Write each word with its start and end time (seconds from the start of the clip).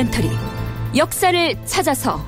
다큐멘터리 0.00 0.30
역사를 0.96 1.66
찾아서. 1.66 2.24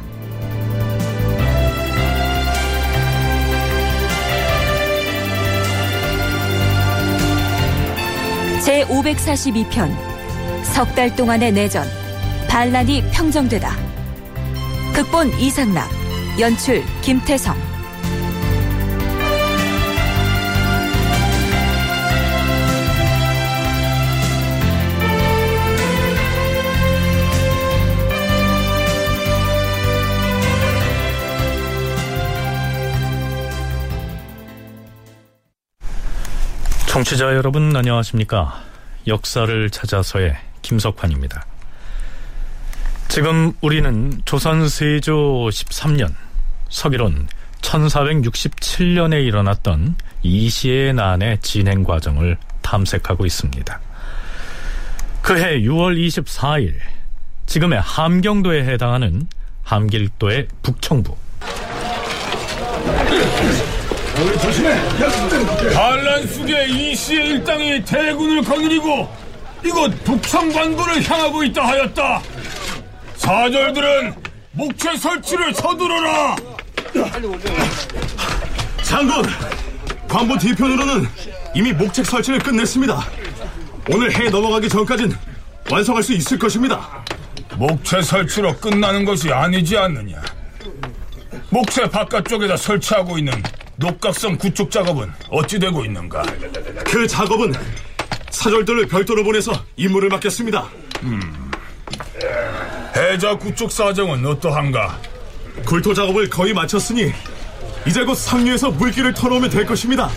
제 8.65 8.85
542편 8.85 9.91
석 10.65 10.95
달 10.95 11.15
동안의 11.17 11.53
내전 11.53 11.87
반란이 12.49 13.03
평정되다. 13.11 13.75
극본 14.95 15.39
이상락 15.39 15.89
연출 16.39 16.85
김태성 17.01 17.57
청취자 37.03 37.35
여러분 37.35 37.75
안녕하십니까? 37.75 38.63
역사를 39.09 39.71
찾아서의 39.71 40.37
김석환입니다. 40.63 41.45
지금 43.09 43.53
우리는 43.61 44.23
조선 44.25 44.69
세조 44.69 45.49
13년 45.51 46.15
서기론 46.69 47.27
1467년에 47.61 49.27
일어났던 49.27 49.97
이시의 50.23 50.95
난의 50.95 51.39
진행 51.41 51.83
과정을 51.83 52.37
탐색하고 52.61 53.27
있습니다. 53.27 53.81
그해 55.23 55.59
6월 55.59 55.99
24일 56.07 56.77
지금의 57.47 57.81
함경도에 57.81 58.65
해당하는 58.65 59.27
함길도의 59.65 60.47
북청부 60.63 61.17
반란 65.75 66.27
속에 66.27 66.67
이씨의 66.67 67.29
일당이 67.29 67.85
대군을 67.85 68.43
거느리고 68.43 69.09
이곳 69.65 70.05
북청관부를 70.05 71.09
향하고 71.09 71.45
있다 71.45 71.67
하였다. 71.67 72.23
사절들은 73.17 74.15
목체 74.53 74.97
설치를 74.97 75.55
서두르라. 75.55 76.37
장군, 78.83 79.25
관부 80.09 80.39
뒤편으로는 80.39 81.09
이미 81.55 81.73
목책 81.73 82.05
설치를 82.05 82.39
끝냈습니다. 82.41 83.07
오늘 83.91 84.13
해 84.13 84.29
넘어가기 84.29 84.69
전까진 84.69 85.17
완성할 85.71 86.03
수 86.03 86.13
있을 86.13 86.39
것입니다. 86.39 87.03
목체 87.57 88.03
설치로 88.03 88.55
끝나는 88.57 89.05
것이 89.05 89.33
아니지 89.33 89.77
않느냐. 89.79 90.21
목체 91.49 91.89
바깥쪽에다 91.89 92.57
설치하고 92.57 93.19
있는 93.19 93.33
녹각성 93.83 94.39
구축 94.39 94.71
작업은 94.71 95.11
어찌 95.29 95.59
되고 95.59 95.85
있는가? 95.85 96.23
그 96.87 97.07
작업은 97.07 97.53
사절들을 98.31 98.87
별도로 98.87 99.25
보내서 99.25 99.53
임무를 99.77 100.09
맡겼습니다. 100.09 100.69
해자 102.97 103.37
구축 103.37 103.73
사정은 103.73 104.25
어떠한가? 104.25 105.01
굴토 105.67 105.95
작업을 105.95 106.31
거의 106.31 106.55
마쳤으니 106.55 107.13
이제 107.85 108.05
곧 108.05 108.15
상류에서 108.15 108.71
물길을 108.71 109.15
터놓으면 109.15 109.51
될 109.51 109.67
것입니다. 109.67 110.09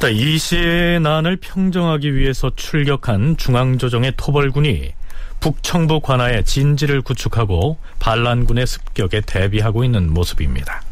자, 0.00 0.08
이시의 0.08 0.98
난을 1.00 1.36
평정하기 1.36 2.16
위해서 2.16 2.50
출격한 2.56 3.36
중앙조정의 3.36 4.14
토벌군이 4.16 4.92
북청부 5.38 6.00
관하에 6.00 6.42
진지를 6.42 7.02
구축하고 7.02 7.78
반란군의 8.00 8.66
습격에 8.66 9.20
대비하고 9.20 9.84
있는 9.84 10.12
모습입니다. 10.12 10.82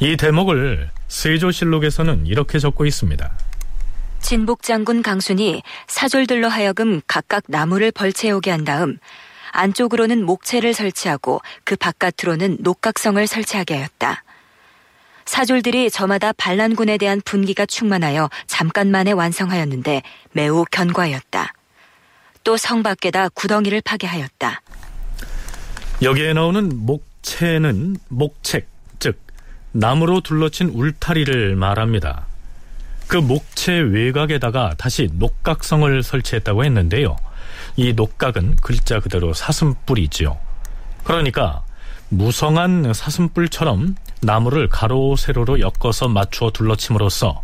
이 0.00 0.16
대목을 0.16 0.90
세조실록에서는 1.08 2.26
이렇게 2.26 2.58
적고 2.58 2.86
있습니다. 2.86 3.30
진복 4.20 4.62
장군 4.62 5.02
강순이 5.02 5.62
사졸들로 5.88 6.48
하여금 6.48 7.00
각각 7.06 7.44
나무를 7.48 7.90
벌채오게 7.92 8.50
한 8.50 8.64
다음 8.64 8.98
안쪽으로는 9.52 10.24
목체를 10.24 10.72
설치하고 10.74 11.40
그 11.64 11.76
바깥으로는 11.76 12.58
녹각성을 12.60 13.24
설치하게 13.26 13.74
하였다. 13.74 14.22
사졸들이 15.24 15.90
저마다 15.90 16.32
반란군에 16.32 16.98
대한 16.98 17.20
분기가 17.24 17.66
충만하여 17.66 18.28
잠깐 18.46 18.90
만에 18.90 19.12
완성하였는데 19.12 20.02
매우 20.32 20.64
견고하였다. 20.70 21.52
또 22.44 22.56
성 22.56 22.82
밖에다 22.82 23.28
구덩이를 23.28 23.82
파게 23.82 24.06
하였다. 24.08 24.62
여기에 26.02 26.32
나오는 26.32 26.70
목체는 26.74 27.96
목책, 28.08 28.66
즉 28.66 28.71
나무로 29.72 30.20
둘러친 30.20 30.68
울타리를 30.68 31.56
말합니다. 31.56 32.26
그 33.06 33.16
목체 33.16 33.72
외곽에다가 33.72 34.74
다시 34.78 35.08
녹각성을 35.12 36.02
설치했다고 36.02 36.64
했는데요. 36.64 37.16
이 37.76 37.92
녹각은 37.92 38.56
글자 38.56 39.00
그대로 39.00 39.32
사슴뿔이지요. 39.32 40.38
그러니까 41.04 41.62
무성한 42.10 42.92
사슴뿔처럼 42.92 43.96
나무를 44.20 44.68
가로 44.68 45.16
세로로 45.16 45.60
엮어서 45.60 46.08
맞추어 46.08 46.50
둘러침으로써 46.50 47.42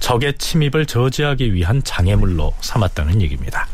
적의 0.00 0.36
침입을 0.36 0.86
저지하기 0.86 1.54
위한 1.54 1.82
장애물로 1.82 2.52
삼았다는 2.60 3.22
얘기입니다. 3.22 3.66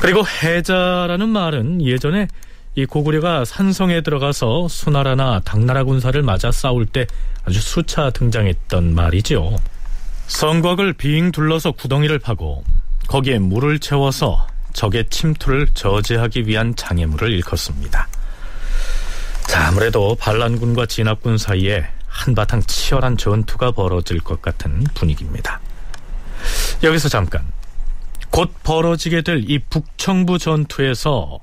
그리고 0.00 0.24
해자라는 0.26 1.28
말은 1.28 1.82
예전에 1.82 2.28
이 2.76 2.86
고구려가 2.86 3.44
산성에 3.44 4.00
들어가서 4.00 4.66
수나라나 4.68 5.40
당나라 5.44 5.84
군사를 5.84 6.20
맞아 6.22 6.50
싸울 6.50 6.86
때 6.86 7.06
아주 7.44 7.60
수차 7.60 8.10
등장했던 8.10 8.94
말이죠. 8.94 9.56
성곽을 10.26 10.94
빙 10.94 11.30
둘러서 11.30 11.72
구덩이를 11.72 12.18
파고 12.18 12.64
거기에 13.06 13.38
물을 13.38 13.78
채워서 13.78 14.46
적의 14.72 15.08
침투를 15.08 15.68
저지하기 15.74 16.48
위한 16.48 16.74
장애물을 16.74 17.30
일컫습니다. 17.30 18.08
자, 19.46 19.68
아무래도 19.68 20.16
반란군과 20.16 20.86
진압군 20.86 21.38
사이에 21.38 21.86
한바탕 22.08 22.62
치열한 22.62 23.18
전투가 23.18 23.70
벌어질 23.70 24.18
것 24.20 24.42
같은 24.42 24.84
분위기입니다. 24.94 25.60
여기서 26.82 27.08
잠깐 27.08 27.44
곧 28.30 28.52
벌어지게 28.64 29.22
될 29.22 29.44
이 29.46 29.58
북청부 29.58 30.38
전투에서 30.38 31.38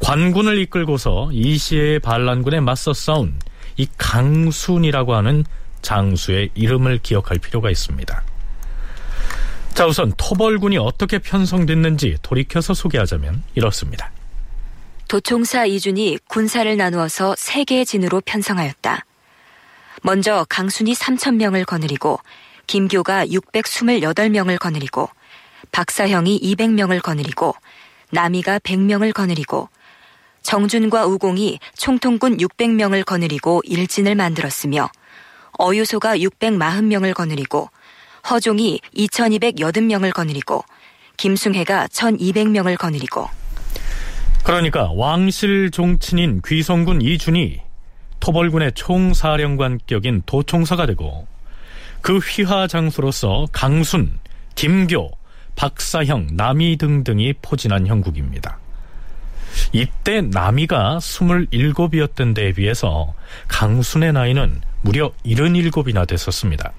관군을 0.00 0.58
이끌고서 0.58 1.30
이시의 1.32 2.00
반란군에 2.00 2.60
맞서 2.60 2.92
싸운 2.92 3.38
이 3.76 3.86
강순이라고 3.96 5.14
하는 5.14 5.44
장수의 5.82 6.50
이름을 6.54 6.98
기억할 7.02 7.38
필요가 7.38 7.70
있습니다. 7.70 8.22
자, 9.74 9.86
우선 9.86 10.12
토벌군이 10.16 10.78
어떻게 10.78 11.18
편성됐는지 11.18 12.18
돌이켜서 12.22 12.74
소개하자면 12.74 13.42
이렇습니다. 13.54 14.10
도총사 15.08 15.64
이준이 15.66 16.18
군사를 16.28 16.76
나누어서 16.76 17.34
세 17.36 17.64
개의 17.64 17.86
진으로 17.86 18.20
편성하였다. 18.20 19.04
먼저 20.02 20.46
강순이 20.48 20.94
3천명을 20.94 21.64
거느리고 21.64 22.20
김교가 22.66 23.26
628명을 23.26 24.58
거느리고 24.58 25.08
박사형이 25.72 26.40
200명을 26.40 27.02
거느리고 27.02 27.54
남이가 28.10 28.60
100명을 28.60 29.12
거느리고 29.12 29.68
정준과 30.42 31.06
우공이 31.06 31.58
총통군 31.76 32.38
600명을 32.38 33.04
거느리고 33.04 33.62
일진을 33.64 34.14
만들었으며 34.14 34.90
어유소가 35.58 36.16
640명을 36.16 37.14
거느리고 37.14 37.68
허종이 38.28 38.80
2280명을 38.96 40.12
거느리고 40.12 40.64
김숭혜가 41.16 41.88
1200명을 41.88 42.78
거느리고 42.78 43.28
그러니까 44.44 44.90
왕실 44.94 45.70
종친인 45.70 46.42
귀성군 46.46 47.02
이준이 47.02 47.60
토벌군의 48.20 48.72
총사령관격인 48.74 50.22
도총사가 50.26 50.86
되고 50.86 51.26
그 52.00 52.18
휘하 52.18 52.66
장수로서 52.66 53.46
강순, 53.52 54.18
김교, 54.54 55.10
박사형, 55.56 56.28
남이 56.32 56.78
등등이 56.78 57.34
포진한 57.42 57.86
형국입니다. 57.86 58.59
이때 59.72 60.20
남이가 60.20 60.98
27이었던 61.00 62.34
데에 62.34 62.52
비해서 62.52 63.14
강순의 63.48 64.12
나이는 64.12 64.60
무려 64.82 65.12
77이나 65.24 66.06
됐었습니다. 66.06 66.72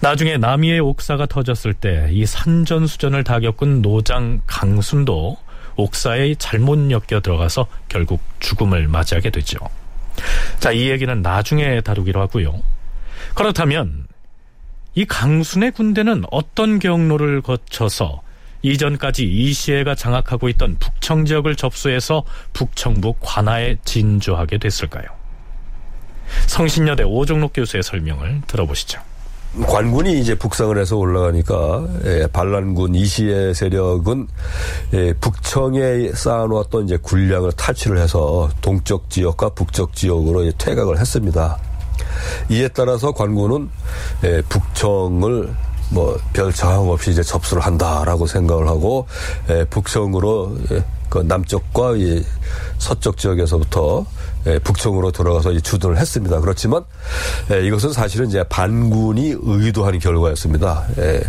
나중에 0.00 0.36
남이의 0.36 0.80
옥사가 0.80 1.26
터졌을 1.26 1.72
때 1.74 2.08
이 2.10 2.26
산전수전을 2.26 3.24
다 3.24 3.40
겪은 3.40 3.82
노장 3.82 4.40
강순도 4.46 5.38
옥사에 5.76 6.34
잘못 6.36 6.90
엮여 6.90 7.20
들어가서 7.20 7.66
결국 7.88 8.20
죽음을 8.40 8.88
맞이하게 8.88 9.30
되죠. 9.30 9.58
자, 10.58 10.72
이 10.72 10.88
얘기는 10.90 11.20
나중에 11.22 11.80
다루기로 11.80 12.20
하고요. 12.20 12.62
그렇다면 13.34 14.06
이 14.94 15.04
강순의 15.04 15.72
군대는 15.72 16.24
어떤 16.30 16.78
경로를 16.78 17.42
거쳐서 17.42 18.22
이전까지 18.62 19.24
이시애가 19.24 19.94
장악하고 19.94 20.48
있던 20.50 20.76
북청 20.78 21.24
지역을 21.24 21.56
접수해서 21.56 22.24
북청부 22.52 23.14
관하에 23.20 23.76
진주하게 23.84 24.58
됐을까요? 24.58 25.04
성신여대 26.46 27.04
오종록 27.04 27.52
교수의 27.54 27.82
설명을 27.82 28.42
들어보시죠. 28.46 29.00
관군이 29.64 30.20
이제 30.20 30.34
북상을 30.34 30.76
해서 30.76 30.96
올라가니까 30.96 31.86
예, 32.04 32.26
반란군 32.30 32.94
이시의 32.94 33.54
세력은 33.54 34.28
예, 34.92 35.14
북청에 35.14 36.12
쌓아놓았던 36.12 36.84
이제 36.84 36.98
군량을 36.98 37.52
탈취를 37.52 37.98
해서 37.98 38.50
동쪽 38.60 39.08
지역과 39.08 39.50
북쪽 39.50 39.94
지역으로 39.94 40.50
퇴각을 40.58 40.98
했습니다. 40.98 41.58
이에 42.50 42.68
따라서 42.68 43.12
관군은 43.12 43.70
예, 44.24 44.42
북청을 44.48 45.54
뭐 45.90 46.16
별 46.32 46.52
저항 46.52 46.90
없이 46.90 47.10
이제 47.10 47.22
접수를 47.22 47.62
한다라고 47.62 48.26
생각을 48.26 48.68
하고 48.68 49.06
예, 49.48 49.64
북청으로 49.70 50.58
예, 50.70 50.84
그 51.08 51.18
남쪽과 51.18 51.94
이 51.96 52.22
서쪽 52.78 53.16
지역에서부터 53.16 54.04
예, 54.46 54.58
북청으로 54.58 55.12
들어가서 55.12 55.58
주둔을 55.60 55.96
했습니다. 55.96 56.40
그렇지만 56.40 56.84
예, 57.50 57.66
이것은 57.66 57.92
사실은 57.92 58.28
이제 58.28 58.44
반군이 58.44 59.36
의도하는 59.40 59.98
결과였습니다. 59.98 60.86
예, 60.98 61.22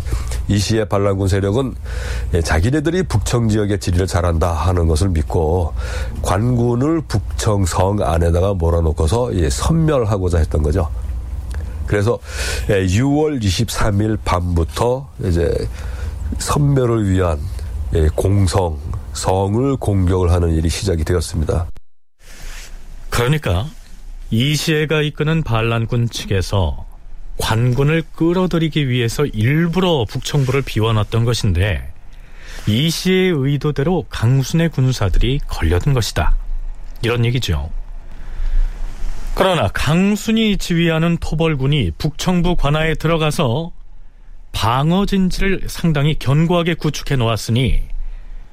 이 0.50 0.58
시의 0.58 0.90
반란군 0.90 1.30
세력은 1.30 1.76
자기네들이 2.44 3.04
북청 3.04 3.48
지역의 3.48 3.80
지리를 3.80 4.06
잘한다 4.08 4.52
하는 4.52 4.88
것을 4.88 5.10
믿고 5.10 5.74
관군을 6.22 7.02
북청 7.08 7.66
성 7.66 8.02
안에다가 8.02 8.56
몰아놓고서 8.56 9.32
선멸하고자 9.50 10.40
했던 10.40 10.64
거죠. 10.64 10.90
그래서 11.88 12.20
6월 12.68 13.42
23일 13.42 14.20
밤부터 14.24 15.10
이제 15.26 15.52
선멸을 16.38 17.10
위한 17.10 17.40
공성 18.16 18.78
성을 19.14 19.78
공격을 19.78 20.32
하는 20.32 20.54
일이 20.54 20.70
시작이 20.70 21.04
되었습니다. 21.04 21.68
그러니까 23.10 23.66
이시애가 24.30 25.02
이끄는 25.02 25.44
반란군 25.44 26.10
측에서 26.10 26.86
관군을 27.40 28.04
끌어들이기 28.16 28.90
위해서 28.90 29.26
일부러 29.26 30.06
북청부를 30.10 30.64
비워놨던 30.64 31.24
것인데 31.24 31.94
이시의 32.68 33.32
의도대로 33.32 34.06
강순의 34.10 34.70
군사들이 34.70 35.40
걸려든 35.48 35.94
것이다. 35.94 36.36
이런 37.02 37.24
얘기죠. 37.26 37.70
그러나 39.38 39.68
강순이 39.68 40.58
지휘하는 40.58 41.18
토벌군이 41.18 41.92
북청부 42.00 42.56
관하에 42.56 42.96
들어가서 42.96 43.72
방어 44.52 45.06
진지를 45.06 45.62
상당히 45.68 46.18
견고하게 46.18 46.74
구축해 46.74 47.18
놓았으니 47.18 47.84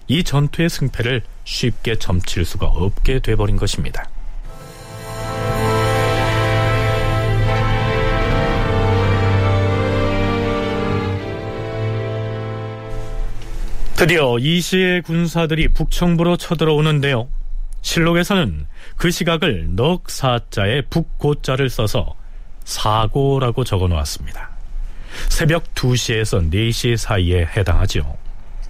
이 0.09 0.25
전투의 0.25 0.69
승패를 0.69 1.23
쉽게 1.45 1.97
점칠 1.97 2.45
수가 2.45 2.67
없게 2.67 3.21
돼버린 3.21 3.57
것입니다. 3.57 4.11
드디어 13.97 14.39
이시의 14.39 15.01
군사들이 15.01 15.69
북청부로 15.69 16.37
쳐들어오는데요. 16.37 17.29
실록에서는 17.85 18.67
그 18.97 19.11
시각을 19.11 19.77
넉사자에 19.77 20.83
북고자를 20.91 21.69
써서 21.69 22.17
사고라고 22.65 23.63
적어 23.63 23.89
놓았습니다. 23.89 24.51
새벽 25.29 25.75
2시에서 25.75 26.51
4시 26.51 26.97
사이에 26.97 27.45
해당하죠. 27.45 28.17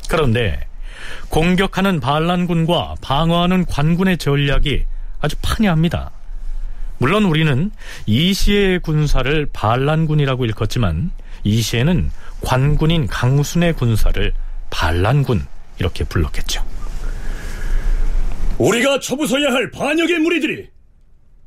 그런데 0.08 0.60
공격하는 1.28 2.00
반란군과 2.00 2.96
방어하는 3.00 3.66
관군의 3.66 4.18
전략이 4.18 4.84
아주 5.20 5.36
판이합니다. 5.40 6.10
물론 6.98 7.24
우리는 7.24 7.70
이시의 8.06 8.80
군사를 8.80 9.46
반란군이라고 9.52 10.44
일컫지만 10.44 11.12
이시에는 11.44 12.10
관군인 12.42 13.06
강순의 13.06 13.74
군사를 13.74 14.32
반란군 14.70 15.46
이렇게 15.78 16.04
불렀겠죠. 16.04 16.73
우리가 18.58 18.98
쳐부숴야 18.98 19.50
할 19.50 19.70
반역의 19.70 20.18
무리들이 20.20 20.70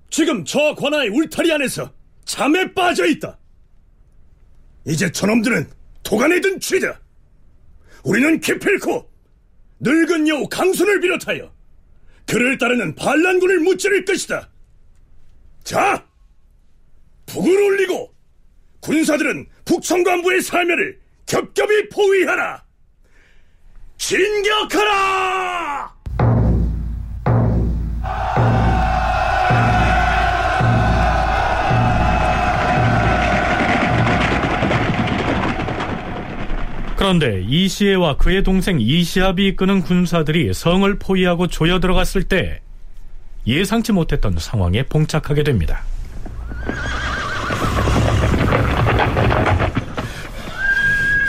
지금 0.09 0.43
저 0.45 0.75
관아의 0.75 1.09
울타리 1.09 1.51
안에서 1.51 1.91
잠에 2.25 2.73
빠져 2.73 3.05
있다. 3.05 3.37
이제 4.85 5.11
저놈들은 5.11 5.69
도간에 6.03 6.39
든 6.41 6.59
쥐다. 6.59 6.99
우리는 8.03 8.39
기필코 8.39 9.09
늙은 9.79 10.27
여우 10.27 10.47
강순을 10.49 10.99
비롯하여 11.01 11.53
그를 12.25 12.57
따르는 12.57 12.95
반란군을 12.95 13.59
무찌를 13.59 14.05
것이다. 14.05 14.49
자, 15.63 16.05
북을 17.25 17.51
올리고 17.51 18.13
군사들은 18.81 19.47
북청 19.65 20.03
관부의 20.03 20.41
사멸을 20.41 20.99
겹겹이 21.25 21.89
포위하라. 21.89 22.65
진격하라! 23.97 25.96
그런데 36.97 37.43
이시에와 37.47 38.17
그의 38.17 38.41
동생 38.41 38.81
이시압이 38.81 39.47
이끄는 39.49 39.83
군사들이 39.83 40.51
성을 40.53 40.97
포위하고 40.97 41.45
조여 41.45 41.79
들어갔을 41.79 42.23
때 42.23 42.59
예상치 43.45 43.91
못했던 43.91 44.35
상황에 44.39 44.81
봉착하게 44.81 45.43
됩니다. 45.43 45.83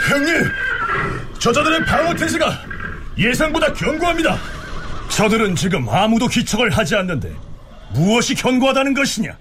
형님, 0.09 0.51
저자들의 1.37 1.85
방어 1.85 2.15
태세가 2.15 2.61
예상보다 3.19 3.71
견고합니다. 3.71 4.37
저들은 5.09 5.55
지금 5.55 5.87
아무도 5.87 6.27
기척을 6.27 6.71
하지 6.71 6.95
않는데 6.95 7.31
무엇이 7.93 8.33
견고하다는 8.33 8.95
것이냐? 8.95 9.37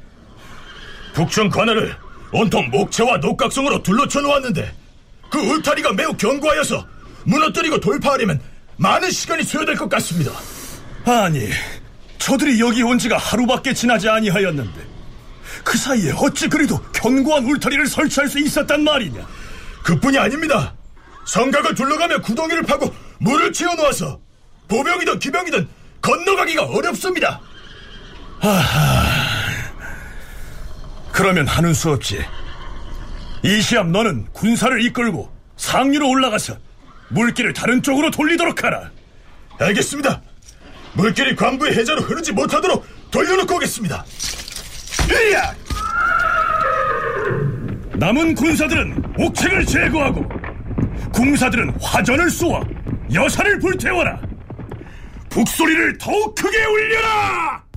북촌 1.14 1.49
관할을 1.49 1.97
온통 2.33 2.69
목체와 2.69 3.17
녹각성으로 3.17 3.83
둘러쳐 3.83 4.21
놓았는데 4.21 4.78
그 5.31 5.39
울타리가 5.39 5.93
매우 5.93 6.17
견고하여서 6.17 6.87
무너뜨리고 7.25 7.81
돌파하려면 7.81 8.41
많은 8.77 9.11
시간이 9.11 9.43
소요될 9.43 9.77
것 9.77 9.89
같습니다. 9.89 10.33
아니, 11.05 11.49
저들이 12.19 12.61
여기 12.61 12.83
온 12.83 12.99
지가 12.99 13.17
하루밖에 13.19 13.75
지나지 13.75 14.09
아니하였는데 14.09 14.87
그 15.65 15.77
사이에 15.77 16.13
어찌 16.17 16.49
그리도 16.49 16.81
견고한 16.93 17.45
울타리를 17.45 17.87
설치할 17.87 18.29
수 18.29 18.39
있었단 18.39 18.85
말이냐? 18.85 19.27
그뿐이 19.83 20.19
아닙니다. 20.19 20.75
성곽을 21.27 21.75
둘러가며 21.75 22.21
구덩이를 22.23 22.63
파고 22.63 22.95
물을 23.19 23.53
채워놓아서 23.53 24.21
보병이든 24.69 25.19
기병이든 25.19 25.69
건너가기가 26.01 26.65
어렵습니다. 26.65 27.41
아하... 28.41 29.29
그러면 31.13 31.47
하는 31.49 31.75
수 31.75 31.91
없지. 31.91 32.25
이시암 33.42 33.92
너는 33.92 34.26
군사를 34.33 34.80
이끌고 34.87 35.30
상류로 35.57 36.09
올라가서 36.09 36.57
물길을 37.11 37.52
다른 37.52 37.83
쪽으로 37.83 38.11
돌리도록 38.11 38.62
하라. 38.64 38.90
알겠습니다. 39.59 40.21
물길이 40.95 41.37
관부의 41.37 41.75
해자로 41.75 42.02
흐르지 42.02 42.33
못하도록 42.33 42.85
돌려놓고 43.11 43.57
오겠습니다. 43.57 44.04
으야! 45.11 45.54
남은 47.95 48.35
군사들은 48.35 49.14
옥책을 49.18 49.66
제거하고 49.66 50.28
궁사들은 51.12 51.80
화전을 51.80 52.30
쏘아 52.30 52.61
여산을 53.12 53.59
불태워라. 53.59 54.21
북소리를 55.30 55.99
더욱 55.99 56.35
크게 56.35 56.64
울려라! 56.64 57.68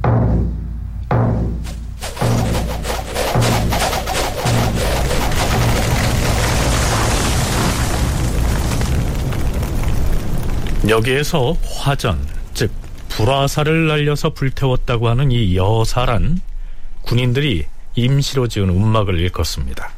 여기에서 10.87 11.55
화전, 11.63 12.19
즉 12.53 12.71
불화살을 13.09 13.87
날려서 13.87 14.31
불태웠다고 14.31 15.09
하는 15.09 15.31
이 15.31 15.55
여사란 15.55 16.41
군인들이 17.03 17.65
임시로 17.95 18.47
지은 18.47 18.69
움막을 18.69 19.19
일컫습니다. 19.19 19.91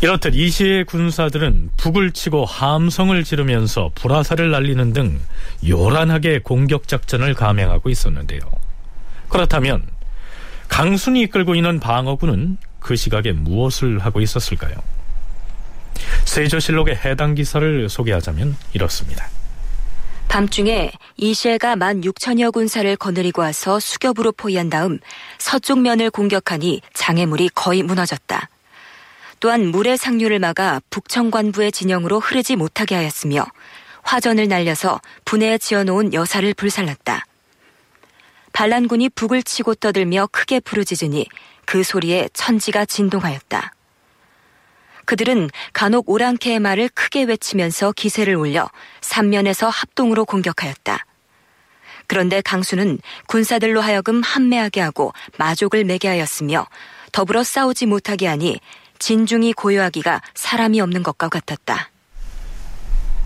이렇듯 0.00 0.34
이 0.36 0.48
시의 0.48 0.84
군사들은 0.84 1.72
북을 1.76 2.12
치고 2.12 2.44
함성을 2.44 3.22
지르면서 3.24 3.90
불화살을 3.94 4.50
날리는 4.50 4.92
등 4.92 5.20
요란하게 5.68 6.40
공격 6.40 6.86
작전을 6.86 7.34
감행하고 7.34 7.90
있었는데요. 7.90 8.40
그렇다면 9.28 9.82
강순이 10.68 11.22
이끌고 11.22 11.56
있는 11.56 11.80
방어군은 11.80 12.58
그 12.78 12.94
시각에 12.94 13.32
무엇을 13.32 13.98
하고 13.98 14.20
있었을까요? 14.20 14.76
세조실록의 16.24 17.00
해당 17.04 17.34
기사를 17.34 17.88
소개하자면 17.88 18.56
이렇습니다. 18.72 19.28
밤중에 20.28 20.92
이시에가 21.16 21.74
만 21.76 22.02
6천여 22.02 22.52
군사를 22.52 22.94
거느리고 22.96 23.42
와서 23.42 23.80
수ገብ으로 23.80 24.32
포위한 24.32 24.68
다음 24.68 24.98
서쪽 25.38 25.80
면을 25.80 26.10
공격하니 26.10 26.82
장애물이 26.92 27.50
거의 27.54 27.82
무너졌다. 27.82 28.48
또한 29.40 29.66
물의 29.66 29.96
상류를 29.96 30.38
막아 30.38 30.80
북청관부의 30.90 31.72
진영으로 31.72 32.20
흐르지 32.20 32.56
못하게 32.56 32.94
하였으며 32.96 33.46
화전을 34.02 34.48
날려서 34.48 35.00
분해에 35.24 35.58
지어놓은 35.58 36.12
여사를 36.12 36.52
불살랐다. 36.54 37.24
반란군이 38.52 39.10
북을 39.10 39.42
치고 39.42 39.76
떠들며 39.76 40.28
크게 40.32 40.60
부르짖으니 40.60 41.26
그 41.64 41.82
소리에 41.82 42.28
천지가 42.32 42.84
진동하였다. 42.84 43.72
그들은 45.08 45.48
간혹 45.72 46.10
오랑캐의 46.10 46.60
말을 46.60 46.90
크게 46.90 47.22
외치면서 47.22 47.92
기세를 47.92 48.34
올려 48.34 48.68
삼면에서 49.00 49.70
합동으로 49.70 50.26
공격하였다. 50.26 51.06
그런데 52.06 52.42
강수는 52.42 52.98
군사들로 53.26 53.80
하여금 53.80 54.22
함매하게 54.22 54.82
하고 54.82 55.14
마족을 55.38 55.84
매게 55.84 56.08
하였으며 56.08 56.66
더불어 57.12 57.42
싸우지 57.42 57.86
못하게 57.86 58.26
하니 58.26 58.60
진중이 58.98 59.54
고요하기가 59.54 60.20
사람이 60.34 60.78
없는 60.82 61.02
것과 61.02 61.30
같았다. 61.30 61.90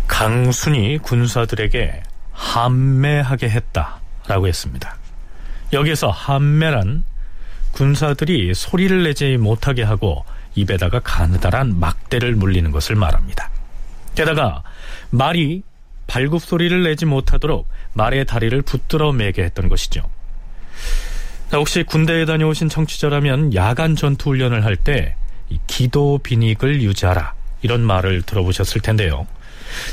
강순이 0.06 0.98
군사들에게 0.98 2.00
함매하게 2.30 3.48
했다라고 3.50 4.46
했습니다. 4.46 4.98
여기서 5.72 6.10
함매란 6.10 7.02
군사들이 7.72 8.54
소리를 8.54 9.02
내지 9.02 9.36
못하게 9.36 9.82
하고 9.82 10.24
입에다가 10.54 11.00
가느다란 11.00 11.78
막대를 11.80 12.34
물리는 12.34 12.70
것을 12.70 12.96
말합니다. 12.96 13.50
게다가 14.14 14.62
말이 15.10 15.62
발굽 16.06 16.42
소리를 16.42 16.82
내지 16.82 17.06
못하도록 17.06 17.66
말의 17.94 18.26
다리를 18.26 18.60
붙들어 18.62 19.12
매게 19.12 19.42
했던 19.44 19.68
것이죠. 19.68 20.02
혹시 21.52 21.82
군대에 21.82 22.24
다녀오신 22.24 22.68
청취자라면 22.68 23.54
야간 23.54 23.94
전투 23.96 24.30
훈련을 24.30 24.64
할 24.64 24.76
때 24.76 25.16
기도 25.66 26.18
빈익을 26.18 26.82
유지하라 26.82 27.34
이런 27.60 27.82
말을 27.82 28.22
들어보셨을 28.22 28.80
텐데요. 28.80 29.26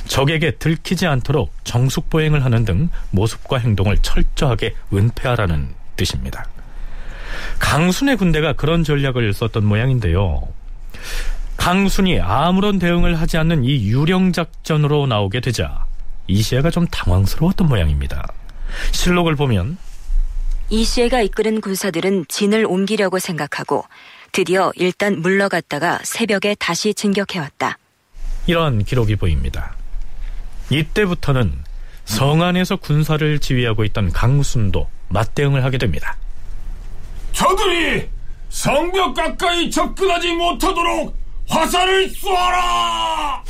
적에게 0.08 0.51
들키지 0.51 1.06
않도록 1.06 1.54
정숙 1.63 2.10
보행을 2.10 2.44
하는 2.44 2.66
등 2.66 2.89
모습과 3.12 3.58
행동을 3.58 3.98
철저하게 4.01 4.75
은폐하라는 4.94 5.74
뜻입니다. 5.96 6.46
강순의 7.60 8.18
군대가 8.18 8.54
그런 8.54 8.84
전략을 8.84 9.34
썼던 9.34 9.66
모양인데요. 9.66 10.48
강순이 11.58 12.20
아무런 12.22 12.80
대응을 12.80 13.20
하지 13.20 13.38
않는 13.38 13.63
이 13.66 13.89
유령 13.89 14.32
작전으로 14.32 15.08
나오게 15.08 15.42
되자 15.42 15.86
이시아가 16.28 16.72
좀 16.72 16.88
당황스러웠던 16.88 17.68
모양입니다. 17.68 18.28
실록을 18.92 19.36
보면 19.36 19.78
이시에가 20.70 21.22
이끄는 21.22 21.62
군사들은 21.62 22.25
진을 22.28 22.66
옮기려고 22.66 23.20
생각하고 23.20 23.84
드디어 24.32 24.72
일단 24.75 25.22
물러갔다가 25.22 26.00
새벽에 26.04 26.56
다시 26.58 26.94
진격해왔다. 26.94 27.78
이런 28.46 28.84
기록이 28.84 29.16
보입니다. 29.16 29.75
이때부터는 30.70 31.51
성 32.06 32.42
안에서 32.44 32.75
군사를 32.75 33.39
지휘하고 33.39 33.84
있던 33.86 34.12
강순도 34.12 34.88
맞대응을 35.10 35.63
하게 35.63 35.78
됩니다. 35.78 36.16
저들이 37.31 38.07
성벽 38.50 39.15
가까이 39.15 39.69
접근하지 39.69 40.33
못하도록 40.33 41.15
화살을 41.48 42.09
쏘아라! 42.09 43.43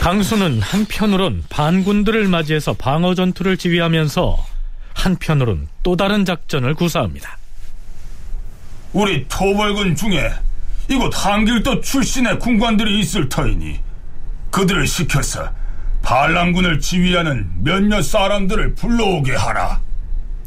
강수는 0.00 0.62
한편으론 0.62 1.42
반군들을 1.48 2.28
맞이해서 2.28 2.74
방어 2.74 3.14
전투를 3.14 3.56
지휘하면서 3.56 4.36
한편으론 4.94 5.68
또 5.82 5.96
다른 5.96 6.24
작전을 6.24 6.74
구사합니다. 6.74 7.36
우리 8.92 9.26
토벌군 9.28 9.96
중에 9.96 10.30
이곳 10.88 11.12
한길도 11.12 11.80
출신의 11.80 12.38
군관들이 12.38 13.00
있을 13.00 13.28
터이니 13.28 13.80
그들을 14.52 14.86
시켜서 14.86 15.50
반란군을 16.06 16.78
지휘하는 16.78 17.50
몇몇 17.64 18.00
사람들을 18.00 18.76
불러오게 18.76 19.34
하라. 19.34 19.80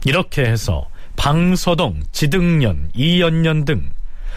이렇게 0.06 0.44
해서 0.44 0.88
방서동, 1.18 2.04
지등년, 2.13 2.89
이연년 2.94 3.66
등 3.66 3.89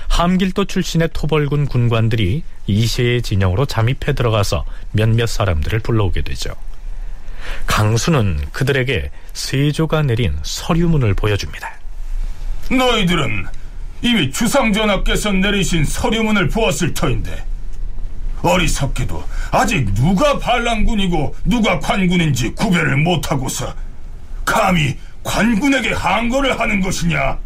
함길도 0.09 0.65
출신의 0.65 1.11
토벌군 1.13 1.67
군관들이 1.67 2.43
이시의 2.67 3.23
진영으로 3.23 3.67
잠입해 3.67 4.15
들어가서 4.15 4.65
몇몇 4.91 5.27
사람들을 5.27 5.79
불러오게 5.79 6.23
되죠. 6.23 6.57
강수는 7.67 8.41
그들에게 8.51 9.13
세조가 9.33 10.03
내린 10.03 10.37
서류문을 10.43 11.15
보여줍니다. 11.15 11.73
너희들은 12.73 13.47
이미 14.03 14.33
주상전하께서 14.33 15.31
내리신 15.31 15.85
서류문을 15.85 16.49
보았을 16.49 16.95
터인데 16.95 17.45
어리석게도 18.43 19.25
아직 19.51 19.95
누가 19.95 20.39
반란군이고 20.39 21.35
누가 21.45 21.79
관군인지 21.79 22.51
구별을 22.51 22.97
못하고서 22.99 23.75
감히 24.45 24.97
관군에게 25.23 25.93
항거를 25.93 26.59
하는 26.59 26.81
것이냐? 26.81 27.39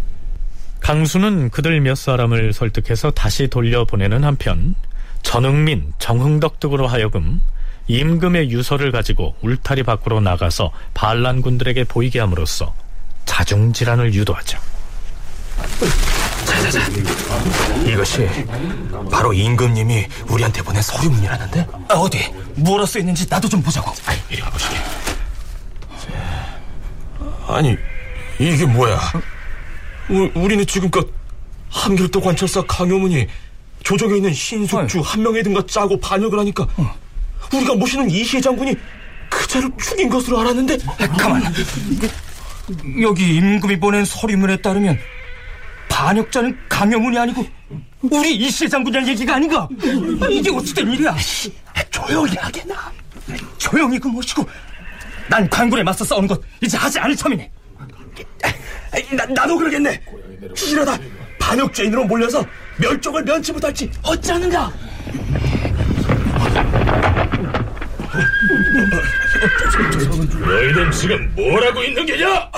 강수는 0.81 1.51
그들 1.51 1.81
몇 1.81 1.97
사람을 1.97 2.53
설득해서 2.53 3.11
다시 3.11 3.49
돌려보내는 3.49 4.25
한편 4.25 4.75
전흥민, 5.23 5.93
정흥덕 5.99 6.61
등으로 6.61 6.87
하여금 6.87 7.41
임금의 7.89 8.51
유서를 8.51 8.93
가지고 8.93 9.35
울타리 9.43 9.83
밖으로 9.83 10.21
나가서 10.21 10.73
반란군들에게 10.95 11.85
보이게 11.85 12.21
함으로써 12.21 12.75
자중질환을 13.25 14.15
유도하죠. 14.15 14.59
자자자. 16.45 16.81
이것이 17.87 18.29
바로 19.11 19.33
임금님이 19.33 20.07
우리한테 20.29 20.63
보낸 20.63 20.83
서류문이라는데? 20.83 21.67
아, 21.89 21.95
어디? 21.95 22.33
뭐라 22.57 22.87
써 22.87 22.99
있는지 22.99 23.27
나도 23.29 23.49
좀 23.49 23.63
보자고. 23.63 23.93
아이, 24.07 24.17
이리 24.31 24.43
와보시게. 24.43 24.77
아니, 27.49 27.77
이게 28.39 28.65
뭐야? 28.67 28.99
우, 30.11 30.31
우리는 30.35 30.67
지금껏 30.67 31.07
함길도 31.71 32.21
관찰사 32.21 32.63
강효문이 32.63 33.27
조정에 33.83 34.17
있는 34.17 34.33
신숙주 34.33 35.01
한 35.01 35.23
명의 35.23 35.43
등과 35.43 35.63
짜고 35.67 36.01
반역을 36.01 36.39
하니까 36.41 36.67
우리가 37.53 37.75
모시는 37.75 38.11
이시혜 38.11 38.41
장군이 38.41 38.75
그자를 39.31 39.71
죽인 39.81 40.09
것으로 40.09 40.41
알았는데 40.41 40.79
가만. 41.19 41.43
여기 43.01 43.37
임금이 43.37 43.79
보낸 43.79 44.05
서류문에 44.05 44.57
따르면 44.57 44.99
반역자는 45.97 46.59
강영훈이 46.69 47.19
아니고 47.19 47.47
우리 48.03 48.51
장군이란 48.69 49.09
얘기가 49.09 49.37
아닌가? 49.37 49.67
이게 50.31 50.51
어찌 50.51 50.75
된 50.75 50.93
일이야? 50.93 51.17
조용히 51.91 52.37
하게나. 52.37 52.93
조용히 53.57 53.99
그 53.99 54.07
모시고 54.09 54.47
난 55.31 55.49
관군에 55.49 55.83
맞서 55.83 56.05
싸우는 56.05 56.29
것 56.29 56.39
이제 56.61 56.77
하지 56.77 56.99
않을 56.99 57.17
참이네. 57.17 57.51
나, 59.17 59.25
나도 59.25 59.57
그러겠네. 59.57 59.99
이러다 60.71 60.99
반역죄인으로 61.41 62.05
몰려서 62.05 62.45
멸종을 62.77 63.25
면치 63.25 63.53
못할지 63.53 63.91
어찌하는가? 64.03 64.71
너희들 70.47 70.91
지금 70.93 71.33
뭘 71.35 71.67
하고 71.67 71.83
있는 71.83 72.05
게냐? 72.05 72.51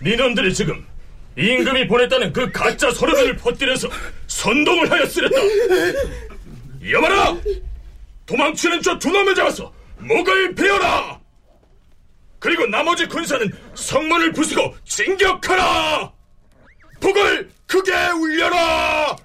민원들이 0.00 0.54
지금 0.54 0.82
임금이 1.36 1.86
보냈다는 1.86 2.32
그 2.32 2.50
가짜 2.52 2.90
서류문을 2.90 3.36
퍼뜨려서 3.36 3.88
선동을 4.26 4.90
하였으랬다. 4.90 5.36
여봐라! 6.90 7.36
도망치는 8.26 8.82
저 8.82 8.98
두 8.98 9.10
놈을 9.10 9.34
잡아서 9.34 9.72
목을 9.98 10.54
베어라! 10.54 11.20
그리고 12.38 12.66
나머지 12.66 13.06
군사는 13.06 13.50
성문을 13.74 14.32
부수고 14.32 14.74
진격하라! 14.84 16.12
북을 17.00 17.50
크게 17.66 17.92
울려라! 17.92 19.16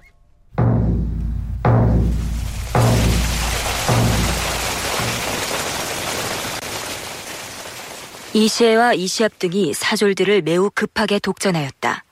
이시에와 8.38 8.94
이시압 8.94 9.40
등이 9.40 9.74
사졸들을 9.74 10.42
매우 10.42 10.70
급하게 10.72 11.18
독전하였다. 11.18 12.04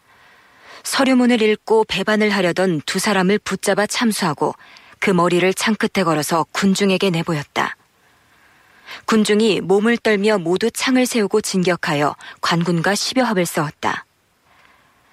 서류문을 0.82 1.40
읽고 1.40 1.84
배반을 1.84 2.30
하려던 2.30 2.80
두 2.84 2.98
사람을 2.98 3.38
붙잡아 3.38 3.86
참수하고 3.86 4.54
그 4.98 5.10
머리를 5.10 5.54
창끝에 5.54 6.02
걸어서 6.02 6.44
군중에게 6.50 7.10
내보였다. 7.10 7.76
군중이 9.04 9.60
몸을 9.60 9.98
떨며 9.98 10.38
모두 10.38 10.68
창을 10.68 11.06
세우고 11.06 11.42
진격하여 11.42 12.16
관군과 12.40 12.96
십여 12.96 13.22
합을 13.22 13.46
싸웠다. 13.46 14.04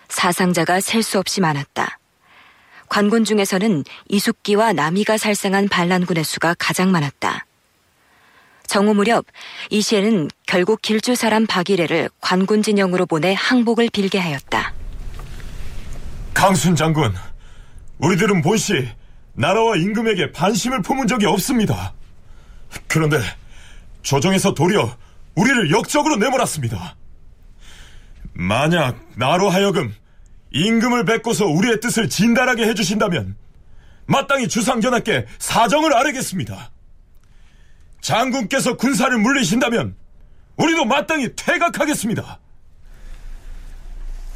사상자가 0.10 0.79
셀 0.79 1.03
수 1.03 1.20
없이 1.20 1.41
많았다. 1.41 2.00
관군 2.89 3.24
중에서는 3.24 3.84
이숙기와 4.10 4.74
남이가 4.74 5.17
살생한 5.17 5.70
반란군의 5.70 6.24
수가 6.24 6.55
가장 6.58 6.91
많았다. 6.91 7.46
정오 8.74 8.96
무렵 8.96 9.27
이시에는 9.70 10.30
결국 10.48 10.82
길주 10.82 11.13
사람 11.13 11.46
박일애를 11.46 12.10
관군 12.20 12.63
진영으로 12.63 13.06
보내 13.06 13.36
항복을 13.38 13.92
빌게 13.94 14.18
하였다. 14.18 14.74
강순 16.34 16.75
장군, 16.75 17.13
우리들은 18.00 18.42
본시 18.42 18.89
나라와 19.34 19.75
임금에게 19.75 20.32
반심을 20.32 20.82
품은 20.82 21.06
적이 21.06 21.27
없습니다. 21.27 21.94
그런데 22.88 23.20
조정에서 24.01 24.56
도리어 24.56 24.98
우리를 25.36 25.70
역적으로 25.70 26.15
내몰았습니다. 26.15 26.96
만약 28.34 29.00
나로 29.15 29.51
하여금 29.51 29.94
임금을 30.50 31.06
뵙고서 31.06 31.46
우리의 31.46 31.80
뜻을 31.80 32.10
진달하게 32.10 32.65
해주신다면 32.70 33.36
마땅히 34.08 34.48
주상전하께 34.48 35.27
사정을 35.38 35.94
아뢰겠습니다. 35.94 36.73
장군께서 38.03 38.75
군사를 38.75 39.17
물리신다면 39.17 39.95
우리도 40.57 40.86
마땅히 40.86 41.29
퇴각하겠습니다. 41.36 42.38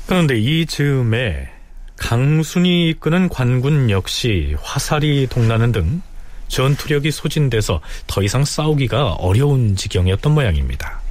그런데 0.08 0.38
이 0.40 0.66
즈음에 0.66 1.50
강순이 1.98 2.90
이끄는 2.90 3.28
관군 3.28 3.90
역시 3.90 4.56
화살이 4.62 5.28
동나는 5.28 5.74
등 5.74 6.02
전투력이 6.48 7.12
소진돼서 7.12 7.82
더 8.08 8.24
이상 8.24 8.46
싸우기가 8.46 9.14
어려운 9.16 9.76
지경이었던 9.76 10.34
모양입니다. 10.34 11.02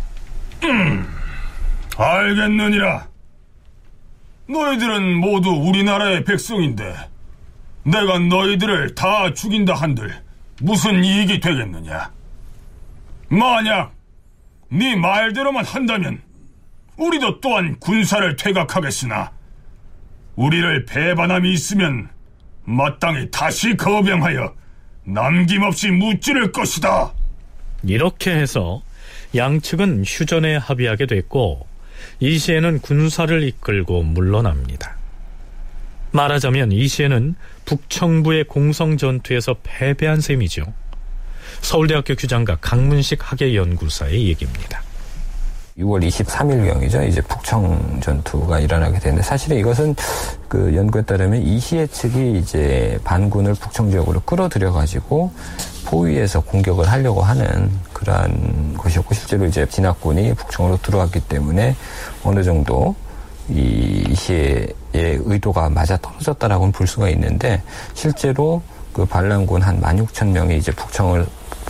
알겠느니라. 1.98 3.06
너희들은 4.48 5.14
모두 5.16 5.50
우리나라의 5.50 6.24
백성인데 6.24 6.94
내가 7.82 8.18
너희들을 8.18 8.94
다 8.94 9.34
죽인다 9.34 9.74
한들 9.74 10.22
무슨 10.62 11.04
이익이 11.04 11.40
되겠느냐? 11.40 12.15
만약 13.28 13.92
네 14.68 14.96
말대로만 14.96 15.64
한다면 15.64 16.20
우리도 16.96 17.40
또한 17.40 17.76
군사를 17.78 18.36
퇴각하겠으나 18.36 19.32
우리를 20.34 20.84
배반함이 20.86 21.52
있으면 21.52 22.08
마땅히 22.64 23.30
다시 23.30 23.76
거병하여 23.76 24.54
남김없이 25.04 25.90
무찌를 25.90 26.52
것이다. 26.52 27.12
이렇게 27.84 28.32
해서 28.32 28.82
양측은 29.34 30.04
휴전에 30.04 30.56
합의하게 30.56 31.06
됐고 31.06 31.66
이시에는 32.20 32.80
군사를 32.80 33.42
이끌고 33.42 34.02
물러납니다. 34.02 34.96
말하자면 36.12 36.72
이시에는 36.72 37.34
북청부의 37.64 38.44
공성 38.44 38.96
전투에서 38.96 39.56
패배한 39.62 40.20
셈이죠. 40.20 40.64
서울대학교 41.60 42.14
규장과 42.14 42.58
강문식 42.60 43.18
학예연구사의 43.20 44.28
얘기입니다. 44.28 44.82
6월 45.78 46.06
23일경이죠. 46.08 47.06
이제 47.06 47.20
북청 47.20 48.00
전투가 48.00 48.60
일어나게 48.60 48.98
되는데 48.98 49.22
사실은 49.22 49.58
이것은 49.58 49.94
그 50.48 50.74
연구에 50.74 51.02
따르면 51.02 51.42
이시해 51.42 51.86
측이 51.86 52.38
이제 52.38 52.98
반군을 53.04 53.54
북청 53.54 53.90
지역으로 53.90 54.20
끌어들여 54.20 54.72
가지고 54.72 55.32
포위해서 55.84 56.40
공격을 56.40 56.88
하려고 56.88 57.22
하는 57.22 57.70
그러한 57.92 58.74
것이었고 58.78 59.14
실제로 59.14 59.44
이제 59.44 59.66
진압군이 59.68 60.34
북청으로 60.34 60.78
들어왔기 60.78 61.20
때문에 61.20 61.76
어느 62.24 62.42
정도 62.42 62.94
이 63.48 64.04
이시해의 64.08 64.74
의도가 64.94 65.68
맞아 65.68 65.96
떨어졌다라고는 65.98 66.72
볼 66.72 66.86
수가 66.86 67.10
있는데 67.10 67.62
실제로 67.94 68.62
그 68.92 69.04
반란군 69.04 69.62
한 69.62 69.80
16,000명이 69.82 70.56
이제 70.56 70.72
북청을 70.72 71.26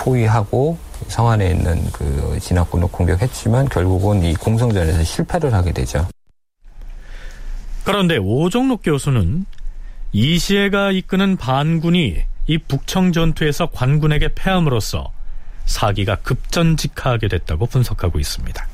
포위하고 0.07 0.79
성 1.09 1.29
안에 1.29 1.51
있는 1.51 1.85
그 1.91 2.39
진압군을 2.41 2.89
공격했지만 2.89 3.69
결국은 3.69 4.23
이 4.23 4.35
공성전에서 4.35 5.03
실패를 5.03 5.53
하게 5.53 5.73
되죠. 5.73 6.07
그런데 7.85 8.17
오종록 8.17 8.83
교수는 8.85 9.47
이시에가 10.13 10.93
이끄는 10.93 11.37
반군이 11.37 12.23
이 12.47 12.59
북청 12.59 13.13
전투에서 13.13 13.67
관군에게 13.67 14.35
패함으로써 14.35 15.11
사기가 15.67 16.17
급전직하게 16.17 17.27
됐다고 17.29 17.67
분석하고 17.67 18.21
있습니다. 18.21 18.67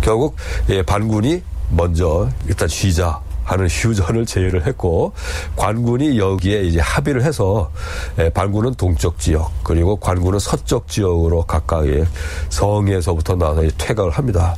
결국 0.00 0.36
예, 0.70 0.82
반군이 0.82 1.42
먼저 1.70 2.30
일단 2.46 2.68
쉬자 2.68 3.20
하는 3.46 3.68
휴전을 3.68 4.26
제의를 4.26 4.66
했고 4.66 5.12
관군이 5.54 6.18
여기에 6.18 6.62
이제 6.62 6.80
합의를 6.80 7.22
해서 7.22 7.70
예, 8.18 8.28
반군은 8.28 8.74
동쪽 8.74 9.18
지역 9.18 9.52
그리고 9.62 9.96
관군은 9.96 10.40
서쪽 10.40 10.88
지역으로 10.88 11.42
각각의 11.42 12.04
성에서부터 12.48 13.36
나와서 13.36 13.62
퇴각을 13.78 14.10
합니다. 14.10 14.56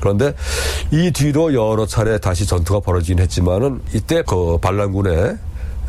그런데 0.00 0.34
이 0.92 1.10
뒤로 1.10 1.52
여러 1.52 1.84
차례 1.84 2.18
다시 2.18 2.46
전투가 2.46 2.80
벌어지긴 2.80 3.18
했지만은 3.18 3.80
이때 3.92 4.22
그 4.22 4.56
반란군의 4.58 5.38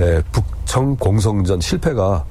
예, 0.02 0.24
북청 0.32 0.96
공성전 0.96 1.62
실패가 1.62 2.26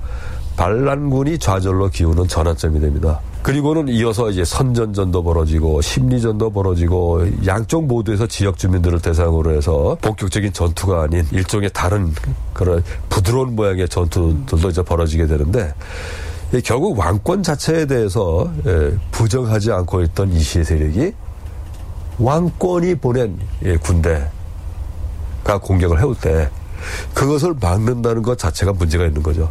반란군이 0.57 1.39
좌절로 1.39 1.89
기우는 1.89 2.29
전환점이 2.29 2.81
됩니다. 2.81 3.21
그리고는 3.43 3.89
이어서 3.89 4.31
이제 4.31 4.45
선전전도 4.45 5.25
벌어지고 5.25 5.81
심리전도 5.81 6.51
벌어지고 6.51 7.27
양쪽 7.45 7.87
모두에서 7.87 8.27
지역 8.27 8.57
주민들을 8.57 9.01
대상으로 9.01 9.57
해서 9.57 9.97
본격적인 10.01 10.53
전투가 10.53 11.03
아닌 11.03 11.27
일종의 11.33 11.71
다른 11.73 12.15
그런 12.53 12.85
부드러운 13.09 13.57
모양의 13.57 13.89
전투들도 13.89 14.69
이제 14.69 14.83
벌어지게 14.83 15.27
되는데 15.27 15.75
결국 16.65 16.97
왕권 16.99 17.43
자체에 17.43 17.87
대해서 17.87 18.53
예, 18.67 18.97
부정하지 19.11 19.73
않고 19.73 20.03
있던 20.03 20.31
이시의 20.33 20.65
세력이 20.65 21.13
왕권이 22.19 22.97
보낸 22.97 23.39
예, 23.65 23.77
군대가 23.77 24.29
공격을 25.61 25.99
해올 25.99 26.15
때 26.15 26.49
그것을 27.15 27.55
막는다는 27.61 28.23
것 28.23 28.39
자체가 28.39 28.75
문제가 28.75 29.07
있는 29.07 29.23
거죠. 29.23 29.51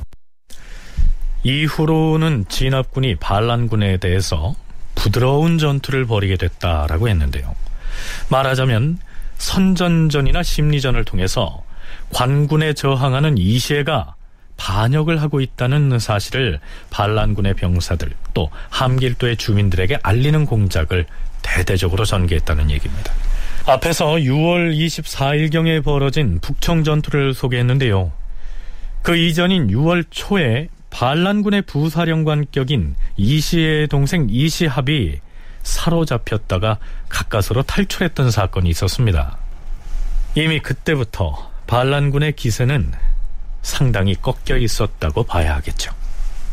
이후로는 1.44 2.46
진압군이 2.50 3.16
반란군에 3.16 3.98
대해서 3.98 4.56
부드러운 4.96 5.58
전투를 5.58 6.06
벌이게 6.06 6.38
됐다라고 6.38 7.10
했는데요. 7.10 7.56
말하자면 8.30 9.00
선전전이나 9.38 10.44
심리전을 10.44 11.04
통해서 11.06 11.64
관군에 12.12 12.74
저항하는 12.74 13.38
이시에가 13.38 14.16
반역을 14.58 15.22
하고 15.22 15.42
있다는 15.42 15.98
사실을 15.98 16.60
반란군의 16.92 17.56
병사들 17.56 18.12
또 18.36 18.52
함길도의 18.70 19.38
주민들에게 19.38 20.00
알리는 20.04 20.46
공작을 20.46 21.08
대대적으로 21.42 22.06
전개했다는 22.06 22.70
얘기입니다. 22.70 23.12
앞에서 23.66 24.14
6월 24.14 24.76
24일경에 24.76 25.84
벌어진 25.84 26.40
북청 26.40 26.84
전투를 26.84 27.34
소개했는데요. 27.34 28.12
그 29.02 29.18
이전인 29.18 29.68
6월 29.70 30.06
초에 30.12 30.70
반란군의 30.92 31.64
부사령관격인 31.64 32.96
이시의 33.18 33.88
동생 33.88 34.28
이시합이 34.30 35.20
사로잡혔다가 35.64 36.78
가까스로 37.10 37.64
탈출했던 37.64 38.30
사건이 38.30 38.70
있었습니다. 38.70 39.38
이미 40.36 40.60
그때부터 40.60 41.50
반란군의 41.68 42.36
기세는 42.36 42.92
상당히 43.62 44.16
꺾여 44.16 44.58
있었다고 44.58 45.24
봐야 45.24 45.56
하겠죠. 45.56 45.92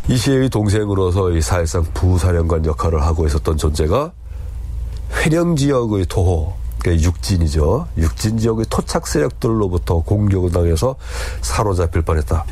이시의 0.09 0.49
동생으로서 0.49 1.39
사실상 1.41 1.85
부사령관 1.93 2.65
역할을 2.65 3.03
하고 3.03 3.27
있었던 3.27 3.57
존재가 3.57 4.13
회령 5.13 5.57
지역의 5.57 6.07
토호, 6.07 6.55
그러니까 6.79 7.05
육진이죠. 7.05 7.89
육진 7.97 8.39
지역의 8.39 8.67
토착 8.71 9.07
세력들로부터 9.07 10.01
공격을 10.01 10.53
당해서 10.53 10.97
사로잡힐 11.41 12.03
뻔했다. 12.03 12.45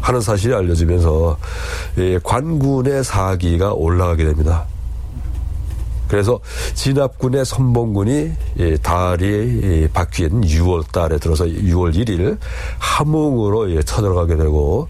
하는 0.00 0.20
사실이 0.20 0.54
알려지면서 0.54 1.38
관군의 2.22 3.04
사기가 3.04 3.72
올라가게 3.72 4.24
됩니다. 4.24 4.66
그래서 6.08 6.40
진압군의 6.74 7.44
선봉군이 7.44 8.32
달이 8.82 9.88
바뀐 9.92 10.40
6월 10.40 10.90
달에 10.90 11.18
들어서 11.18 11.44
6월 11.44 11.94
1일 11.94 12.36
함흥으로 12.80 13.80
쳐들어가게 13.84 14.36
되고 14.36 14.88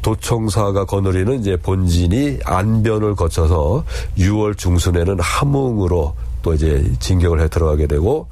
도청사가 0.00 0.86
거느리는 0.86 1.38
이제 1.38 1.56
본진이 1.56 2.38
안변을 2.46 3.14
거쳐서 3.14 3.84
6월 4.16 4.56
중순에는 4.56 5.20
함흥으로 5.20 6.14
또 6.40 6.54
이제 6.54 6.82
진격을 6.98 7.42
해 7.42 7.48
들어가게 7.48 7.86
되고 7.86 8.28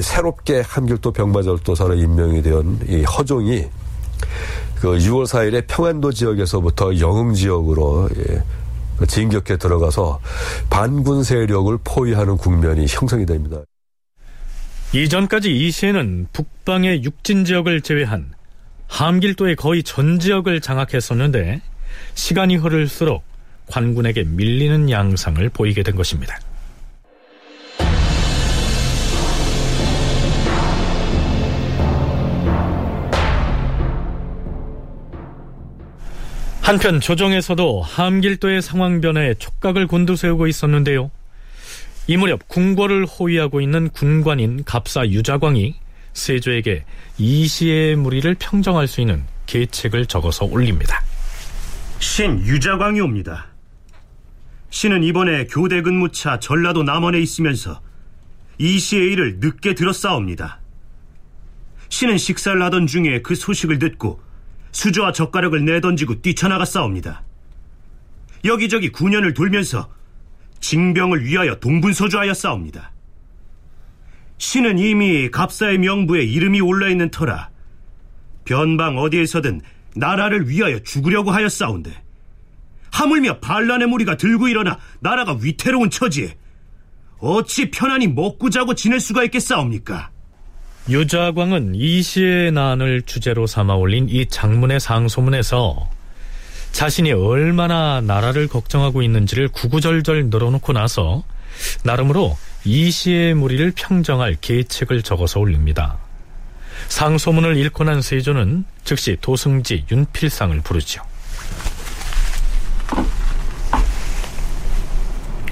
새롭게 0.00 0.62
한길도 0.66 1.10
병마절도사로 1.12 1.94
임명이 1.96 2.40
된이 2.40 3.04
허종이 3.04 3.66
그 4.80 4.88
6월 4.98 5.26
4일에 5.26 5.66
평안도 5.66 6.12
지역에서부터 6.12 6.98
영흥 6.98 7.34
지역으로 7.34 8.08
예, 8.16 9.06
진격해 9.06 9.56
들어가서 9.58 10.20
반군 10.70 11.22
세력을 11.22 11.76
포위하는 11.84 12.36
국면이 12.36 12.86
형성이 12.88 13.26
됩니다. 13.26 13.58
이전까지 14.92 15.50
이 15.50 15.70
시에는 15.70 16.28
북방의 16.32 17.02
육진 17.02 17.44
지역을 17.44 17.80
제외한 17.80 18.32
함길도의 18.88 19.56
거의 19.56 19.82
전 19.82 20.20
지역을 20.20 20.60
장악했었는데 20.60 21.60
시간이 22.14 22.56
흐를수록 22.56 23.24
관군에게 23.66 24.24
밀리는 24.24 24.90
양상을 24.90 25.48
보이게 25.48 25.82
된 25.82 25.96
것입니다. 25.96 26.38
한편 36.64 36.98
조정에서도 36.98 37.82
함길도의 37.82 38.62
상황 38.62 39.02
변화에 39.02 39.34
촉각을 39.34 39.86
곤두세우고 39.86 40.46
있었는데요. 40.46 41.10
이 42.06 42.16
무렵 42.16 42.48
궁궐을 42.48 43.04
호위하고 43.04 43.60
있는 43.60 43.90
군관인 43.90 44.64
갑사 44.64 45.06
유자광이 45.06 45.74
세조에게 46.14 46.86
이시의 47.18 47.96
무리를 47.96 48.34
평정할 48.38 48.88
수 48.88 49.02
있는 49.02 49.24
계책을 49.44 50.06
적어서 50.06 50.46
올립니다. 50.46 51.04
신 51.98 52.40
유자광이 52.40 52.98
옵니다. 52.98 53.48
신은 54.70 55.02
이번에 55.02 55.44
교대 55.44 55.82
근무차 55.82 56.40
전라도 56.40 56.82
남원에 56.82 57.20
있으면서 57.20 57.82
이시의 58.56 59.12
일을 59.12 59.36
늦게 59.40 59.74
들었사옵니다. 59.74 60.60
신은 61.90 62.16
식사를 62.16 62.62
하던 62.62 62.86
중에 62.86 63.20
그 63.20 63.34
소식을 63.34 63.78
듣고 63.78 64.23
수저와 64.74 65.12
젓가락을 65.12 65.64
내던지고 65.64 66.20
뛰쳐나갔사옵니다. 66.20 67.22
여기저기 68.44 68.90
군현을 68.90 69.32
돌면서 69.32 69.88
징병을 70.60 71.24
위하여 71.24 71.54
동분서주하였사옵니다. 71.60 72.92
신은 74.36 74.78
이미 74.78 75.30
갑사의 75.30 75.78
명부에 75.78 76.24
이름이 76.24 76.60
올라있는 76.60 77.10
터라 77.10 77.50
변방 78.44 78.98
어디에서든 78.98 79.62
나라를 79.94 80.48
위하여 80.48 80.80
죽으려고 80.80 81.30
하였사온데 81.30 82.02
하물며 82.90 83.38
반란의 83.38 83.86
무리가 83.88 84.16
들고 84.16 84.48
일어나 84.48 84.78
나라가 85.00 85.38
위태로운 85.40 85.88
처지에 85.88 86.36
어찌 87.18 87.70
편안히 87.70 88.08
먹고 88.08 88.50
자고 88.50 88.74
지낼 88.74 88.98
수가 89.00 89.22
있겠사옵니까? 89.24 90.10
유자광은 90.88 91.74
이시의 91.74 92.52
난을 92.52 93.02
주제로 93.06 93.46
삼아 93.46 93.74
올린 93.74 94.06
이 94.10 94.26
장문의 94.26 94.80
상소문에서 94.80 95.88
자신이 96.72 97.12
얼마나 97.12 98.02
나라를 98.02 98.48
걱정하고 98.48 99.02
있는지를 99.02 99.48
구구절절 99.48 100.26
늘어놓고 100.26 100.74
나서 100.74 101.24
나름으로 101.84 102.36
이시의 102.66 103.32
무리를 103.34 103.72
평정할 103.74 104.36
계책을 104.38 105.02
적어서 105.02 105.40
올립니다. 105.40 105.96
상소문을 106.88 107.56
읽고 107.56 107.84
난 107.84 108.02
세조는 108.02 108.64
즉시 108.84 109.16
도승지 109.20 109.86
윤필상을 109.90 110.60
부르죠. 110.60 111.02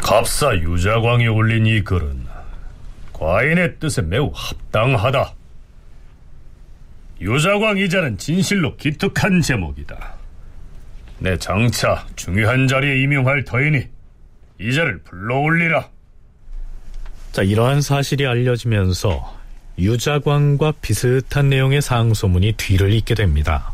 갑사 0.00 0.54
유자광이 0.56 1.28
올린 1.28 1.64
이 1.64 1.80
글은 1.82 2.21
과인의 3.22 3.78
뜻에 3.78 4.02
매우 4.02 4.32
합당하다. 4.34 5.32
유자광 7.20 7.78
이자는 7.78 8.18
진실로 8.18 8.76
기특한 8.76 9.40
제목이다. 9.40 10.14
내 11.20 11.38
장차 11.38 12.04
중요한 12.16 12.66
자리에 12.66 13.00
임용할 13.00 13.44
터이니 13.44 13.86
이자를 14.60 15.02
불러올리라. 15.04 15.88
자, 17.30 17.42
이러한 17.42 17.80
사실이 17.80 18.26
알려지면서 18.26 19.38
유자광과 19.78 20.72
비슷한 20.82 21.48
내용의 21.48 21.80
상소문이 21.80 22.54
뒤를 22.56 22.92
잇게 22.92 23.14
됩니다. 23.14 23.72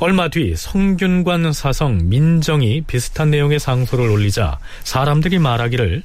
얼마 0.00 0.28
뒤 0.28 0.56
성균관 0.56 1.52
사성 1.52 2.08
민정이 2.08 2.82
비슷한 2.82 3.30
내용의 3.30 3.60
상소를 3.60 4.10
올리자 4.10 4.58
사람들이 4.82 5.38
말하기를 5.38 6.02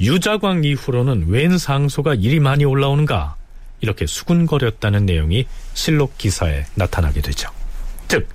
유자광 0.00 0.64
이후로는 0.64 1.26
웬 1.28 1.58
상소가 1.58 2.14
일이 2.14 2.40
많이 2.40 2.64
올라오는가 2.64 3.36
이렇게 3.80 4.06
수군거렸다는 4.06 5.06
내용이 5.06 5.46
실록 5.74 6.18
기사에 6.18 6.64
나타나게 6.74 7.20
되죠. 7.20 7.50
즉 8.08 8.28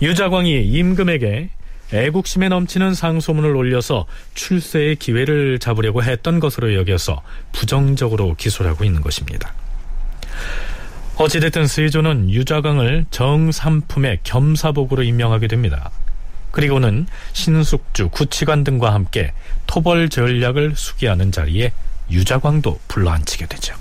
유자광이 0.00 0.64
임금에게 0.64 1.50
애국심에 1.92 2.48
넘치는 2.48 2.94
상소문을 2.94 3.56
올려서 3.56 4.06
출세의 4.34 4.96
기회를 4.96 5.58
잡으려고 5.58 6.02
했던 6.02 6.38
것으로 6.38 6.74
여겨서 6.74 7.22
부정적으로 7.52 8.34
기소를 8.36 8.70
하고 8.70 8.84
있는 8.84 9.00
것입니다. 9.00 9.54
어찌됐든 11.16 11.66
세조는 11.66 12.30
유자광을 12.30 13.06
정삼품의 13.10 14.20
겸사복으로 14.22 15.02
임명하게 15.02 15.48
됩니다. 15.48 15.90
그리고는 16.58 17.06
신숙주, 17.34 18.08
구치관 18.08 18.64
등과 18.64 18.92
함께 18.92 19.32
토벌 19.68 20.08
전략을 20.08 20.74
수기하는 20.74 21.30
자리에 21.30 21.70
유자광도 22.10 22.80
불러앉히게 22.88 23.46
되죠. 23.46 23.76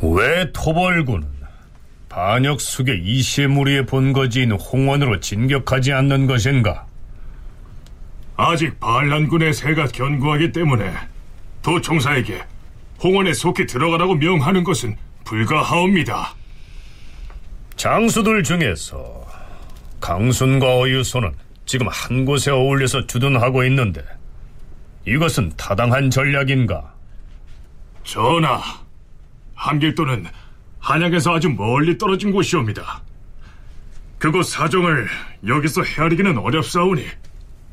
왜 0.00 0.50
토벌군은 0.52 1.28
반역 2.08 2.60
숙의 2.60 3.04
이시의 3.04 3.46
무리의 3.46 3.86
본거지인 3.86 4.50
홍원으로 4.50 5.20
진격하지 5.20 5.92
않는 5.92 6.26
것인가? 6.26 6.86
아직 8.36 8.80
반란군의 8.80 9.54
세가 9.54 9.86
견고하기 9.86 10.50
때문에 10.50 10.92
도총사에게 11.62 12.42
홍원에 13.00 13.32
속히 13.32 13.66
들어가라고 13.66 14.16
명하는 14.16 14.64
것은 14.64 14.96
불가하옵니다. 15.22 16.34
장수들 17.76 18.42
중에서 18.42 19.27
강순과 20.00 20.78
어유소는 20.78 21.32
지금 21.66 21.88
한 21.88 22.24
곳에 22.24 22.50
어울려서 22.50 23.06
주둔하고 23.06 23.64
있는데 23.64 24.02
이것은 25.06 25.52
타당한 25.56 26.10
전략인가? 26.10 26.92
전하, 28.04 28.60
한길도는 29.54 30.26
한양에서 30.78 31.34
아주 31.34 31.50
멀리 31.50 31.98
떨어진 31.98 32.32
곳이옵니다. 32.32 33.02
그곳 34.18 34.44
사정을 34.44 35.08
여기서 35.46 35.82
헤아리기는 35.82 36.38
어렵사오니 36.38 37.04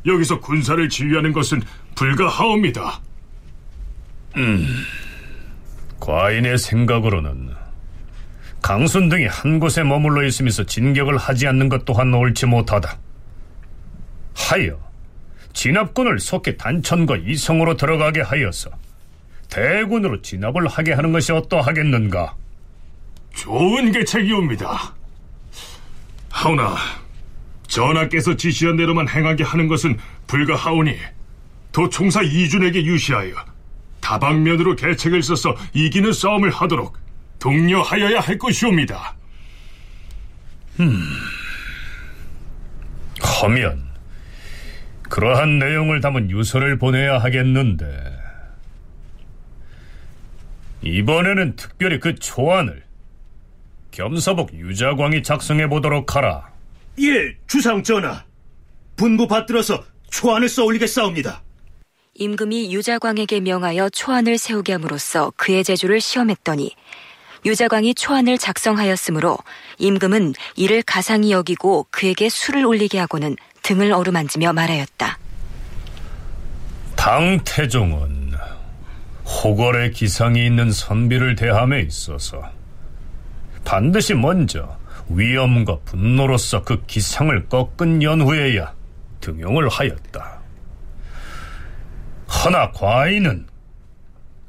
여기서 0.06 0.40
군사를 0.40 0.88
지휘하는 0.90 1.34
것은 1.34 1.62
불가하옵니다. 1.96 3.00
음, 4.38 4.68
과인의 6.00 6.58
생각으로는 6.58 7.56
강순 8.65 9.10
등이 9.10 9.28
한 9.28 9.60
곳에 9.60 9.84
머물러 9.84 10.25
있으면서 10.25 10.63
진격을 10.63 11.17
하지 11.17 11.45
않는 11.45 11.69
것 11.69 11.86
또한 11.86 12.12
옳지 12.12 12.47
못하다. 12.47 12.97
하여 14.36 14.80
진압군을 15.54 16.17
속히 16.17 16.58
단천과 16.58 17.17
이성으로 17.17 17.78
들어가게 17.78 18.21
하여서 18.21 18.71
대군으로 19.51 20.23
진압을 20.23 20.67
하게 20.67 20.93
하는 20.93 21.12
것이 21.12 21.32
어떠하겠는가? 21.32 22.34
좋은 23.36 23.91
계책이옵니다. 23.91 24.95
하오나 26.32 26.75
전하께서 27.67 28.36
지시한 28.36 28.78
대로만 28.78 29.08
행하게 29.08 29.43
하는 29.43 29.67
것은 29.67 29.95
불가하오니 30.25 30.95
도총사 31.71 32.23
이준에게 32.23 32.84
유시하여 32.84 33.36
다방면으로 34.01 34.75
계책을 34.75 35.21
써서 35.21 35.56
이기는 35.73 36.12
싸움을 36.12 36.49
하도록 36.49 37.05
독려하여야 37.46 38.22
할 38.22 38.40
것이옵니다. 38.40 39.16
음, 40.80 41.00
하면 43.22 43.88
그러한 45.04 45.60
내용을 45.60 46.02
담은 46.02 46.32
유서를 46.32 46.80
보내야 46.80 47.20
하겠는데 47.20 47.86
이번에는 50.82 51.56
특별히 51.56 52.00
그 52.00 52.16
초안을 52.16 52.84
겸사복 53.92 54.54
유자광이 54.56 55.22
작성해 55.22 55.70
보도록 55.70 56.16
하라. 56.16 56.50
예, 57.00 57.36
주상 57.46 57.84
전하. 57.84 58.24
분부 58.96 59.28
받들어서 59.28 59.84
초안을 60.10 60.50
써올리겠사옵니다. 60.50 61.44
임금이 62.16 62.74
유자광에게 62.74 63.42
명하여 63.42 63.90
초안을 63.90 64.38
세우게 64.38 64.74
함으로써 64.74 65.32
그의 65.36 65.64
재주를 65.64 66.02
시험했더니 66.02 66.76
유자광이 67.46 67.94
초안을 67.94 68.40
작성하였으므로 68.40 69.38
임금은 69.78 70.34
이를 70.56 70.82
가상히 70.82 71.32
여기고 71.32 71.86
그에게 71.92 72.28
술을 72.28 72.66
올리게 72.66 72.98
하고는 72.98 73.36
등을 73.62 73.94
어루만지며 73.94 74.54
말하였다. 74.54 75.20
당태종은 76.96 78.34
호걸의 79.26 79.92
기상이 79.92 80.46
있는 80.46 80.72
선비를 80.72 81.36
대함에 81.36 81.82
있어서 81.82 82.50
반드시 83.64 84.14
먼저 84.16 84.78
위엄과 85.10 85.80
분노로서 85.86 86.64
그 86.64 86.84
기상을 86.86 87.48
꺾은 87.48 88.02
연후에야 88.02 88.74
등용을 89.22 89.70
하였다. 89.70 90.40
허나 92.28 92.72
과인은 92.72 93.48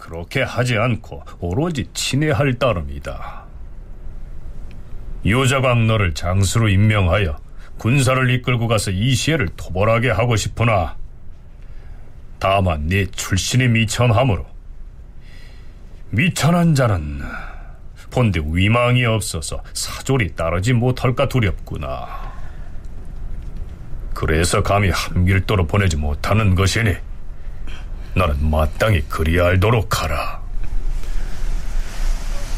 그렇게 0.06 0.42
하지 0.42 0.78
않고 0.78 1.24
오로지 1.40 1.84
친애할 1.92 2.54
따름이다. 2.60 3.44
유자광 5.24 5.88
너를 5.88 6.14
장수로 6.14 6.68
임명하여 6.68 7.36
군사를 7.78 8.30
이끌고 8.30 8.68
가서 8.68 8.92
이시애를 8.92 9.48
토벌하게 9.56 10.10
하고 10.10 10.36
싶으나 10.36 10.96
다만 12.38 12.86
네 12.86 13.06
출신이 13.06 13.66
미천하므로 13.66 14.46
미천한 16.10 16.76
자는 16.76 17.22
본디 18.12 18.42
위망이 18.46 19.04
없어서 19.04 19.60
사졸이 19.72 20.36
따르지 20.36 20.72
못할까 20.72 21.28
두렵구나. 21.28 22.32
그래서 24.14 24.62
감히 24.62 24.88
함길도로 24.90 25.66
보내지 25.66 25.96
못하는 25.96 26.54
것이니 26.54 26.94
나는 28.16 28.50
마땅히 28.50 29.02
그리할도록 29.02 30.02
하라. 30.02 30.40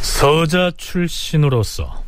서자 0.02 0.70
출신으로서 0.76 2.04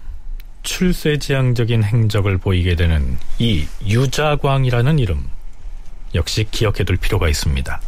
출세지향적인 0.62 1.82
행적을 1.82 2.38
보이게 2.38 2.76
되는 2.76 3.18
이 3.40 3.66
유자광이라는 3.84 5.00
이름 5.00 5.28
역시 6.14 6.46
기억해둘 6.48 6.98
필요가 6.98 7.28
있습니다. 7.28 7.80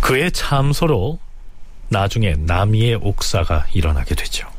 그의 0.00 0.32
참소로 0.32 1.18
나중에 1.90 2.34
남이의 2.38 2.94
옥사가 3.02 3.66
일어나게 3.74 4.14
되죠. 4.14 4.51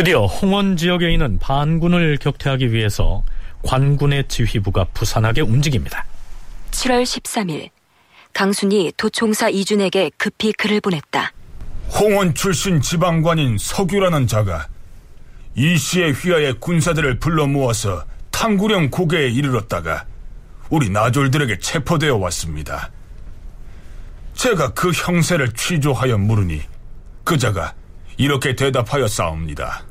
드디어 0.00 0.24
홍원 0.24 0.78
지역에 0.78 1.12
있는 1.12 1.38
반군을 1.38 2.16
격퇴하기 2.22 2.72
위해서 2.72 3.22
관군의 3.62 4.28
지휘부가 4.28 4.84
부산하게 4.94 5.42
움직입니다. 5.42 6.06
7월 6.70 7.02
13일 7.02 7.68
강순이 8.32 8.92
도총사 8.96 9.50
이준에게 9.50 10.12
급히 10.16 10.54
글을 10.54 10.80
보냈다. 10.80 11.34
홍원 11.92 12.34
출신 12.34 12.80
지방관인 12.80 13.58
석유라는 13.58 14.26
자가 14.26 14.68
이 15.54 15.76
씨의 15.76 16.14
휘하에 16.14 16.52
군사들을 16.52 17.18
불러 17.18 17.46
모아서 17.46 18.06
탕구령 18.30 18.88
고개에 18.88 19.28
이르렀다가 19.28 20.06
우리 20.70 20.88
나졸들에게 20.88 21.58
체포되어 21.58 22.16
왔습니다. 22.16 22.90
제가 24.32 24.72
그 24.72 24.92
형세를 24.92 25.52
취조하여 25.52 26.16
물으니 26.16 26.62
그자가 27.22 27.74
이렇게 28.16 28.56
대답하여 28.56 29.06
싸웁니다. 29.06 29.89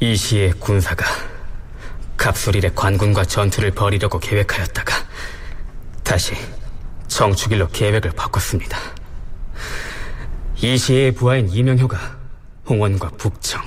이 0.00 0.16
시의 0.16 0.52
군사가 0.52 1.04
갑술일의 2.16 2.74
관군과 2.74 3.24
전투를 3.24 3.70
벌이려고 3.70 4.18
계획하였다가 4.18 4.94
다시 6.02 6.34
정축일로 7.08 7.68
계획을 7.68 8.12
바꿨습니다. 8.12 8.78
이 10.60 10.76
시의 10.76 11.12
부하인 11.12 11.48
이명효가 11.48 12.18
홍원과 12.68 13.10
북청 13.18 13.62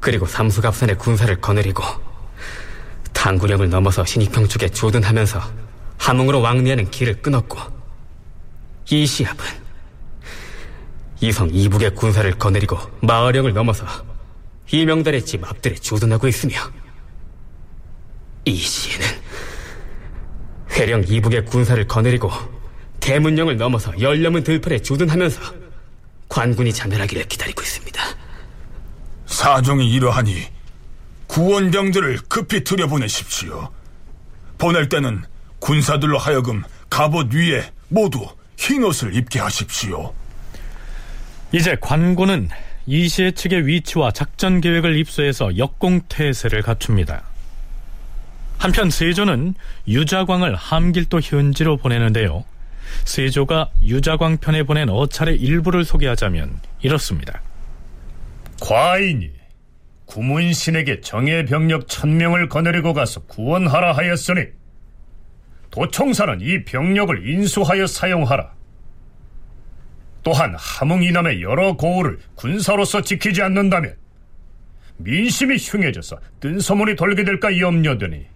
그리고 0.00 0.26
삼수갑산의 0.26 0.98
군사를 0.98 1.40
거느리고 1.40 1.82
당구령을 3.12 3.68
넘어서 3.68 4.04
신익평 4.04 4.48
쪽에 4.48 4.68
조둔하면서 4.68 5.40
함흥으로 5.98 6.40
왕래하는 6.40 6.90
길을 6.90 7.20
끊었고 7.22 7.58
이 8.90 9.06
시합은 9.06 9.59
이성 11.20 11.50
이북의 11.52 11.94
군사를 11.94 12.30
거느리고 12.38 12.78
마을령을 13.02 13.52
넘어서 13.52 13.84
이명달의 14.72 15.24
집 15.24 15.44
앞들에 15.44 15.74
조둔하고 15.74 16.28
있으며 16.28 16.56
이 18.46 18.56
시에는 18.56 19.06
회령 20.70 21.04
이북의 21.06 21.44
군사를 21.44 21.86
거느리고 21.86 22.30
대문령을 23.00 23.56
넘어서 23.56 23.92
열려문 24.00 24.44
들판에 24.44 24.80
조둔하면서 24.80 25.40
관군이 26.28 26.72
자멸하기를 26.72 27.24
기다리고 27.24 27.60
있습니다. 27.62 28.02
사정이 29.26 29.90
이러하니 29.90 30.44
구원병들을 31.26 32.20
급히 32.28 32.64
들여보내십시오. 32.64 33.70
보낼 34.58 34.88
때는 34.88 35.24
군사들로 35.58 36.18
하여금 36.18 36.62
갑옷 36.88 37.32
위에 37.34 37.72
모두 37.88 38.26
흰 38.56 38.84
옷을 38.84 39.14
입게 39.14 39.38
하십시오. 39.38 40.14
이제 41.52 41.76
관군은 41.80 42.48
이시의 42.86 43.32
측의 43.32 43.66
위치와 43.66 44.12
작전 44.12 44.60
계획을 44.60 44.96
입수해서 44.98 45.56
역공태세를 45.56 46.62
갖춥니다. 46.62 47.24
한편 48.58 48.90
세조는 48.90 49.54
유자광을 49.88 50.54
함길도 50.54 51.20
현지로 51.20 51.76
보내는데요. 51.76 52.44
세조가 53.04 53.70
유자광 53.82 54.38
편에 54.38 54.62
보낸 54.64 54.88
어찰의 54.90 55.36
일부를 55.36 55.84
소개하자면 55.84 56.60
이렇습니다. 56.82 57.40
과인이 58.60 59.30
구문신에게 60.06 61.00
정예 61.00 61.44
병력 61.44 61.88
천명을 61.88 62.48
거느리고 62.48 62.92
가서 62.92 63.20
구원하라 63.22 63.92
하였으니 63.92 64.42
도청사는 65.70 66.40
이 66.40 66.64
병력을 66.64 67.28
인수하여 67.28 67.86
사용하라. 67.86 68.59
또한 70.22 70.54
함흥 70.56 71.02
이남의 71.02 71.42
여러 71.42 71.76
고을을 71.76 72.18
군사로서 72.34 73.02
지키지 73.02 73.42
않는다면 73.42 73.96
민심이 74.98 75.56
흉해져서 75.56 76.18
뜬소문이 76.40 76.96
돌게 76.96 77.24
될까 77.24 77.58
염려되니 77.58 78.26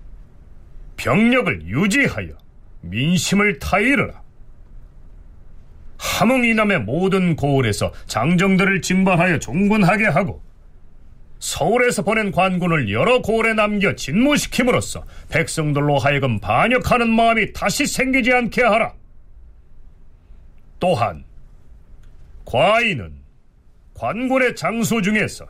병력을 0.96 1.66
유지하여 1.66 2.30
민심을 2.80 3.58
타이르라. 3.58 4.22
함흥 5.98 6.44
이남의 6.44 6.80
모든 6.80 7.36
고을에서 7.36 7.92
장정들을 8.06 8.82
징발하여 8.82 9.38
종군하게 9.38 10.06
하고 10.06 10.42
서울에서 11.38 12.02
보낸 12.02 12.30
관군을 12.30 12.90
여러 12.90 13.20
고을에 13.20 13.52
남겨 13.52 13.94
진무시킴으로써 13.94 15.04
백성들로 15.28 15.98
하여금 15.98 16.40
반역하는 16.40 17.10
마음이 17.10 17.52
다시 17.52 17.86
생기지 17.86 18.32
않게 18.32 18.62
하라. 18.62 18.94
또한 20.80 21.24
과인은 22.44 23.14
관군의 23.94 24.54
장수 24.56 25.02
중에서 25.02 25.46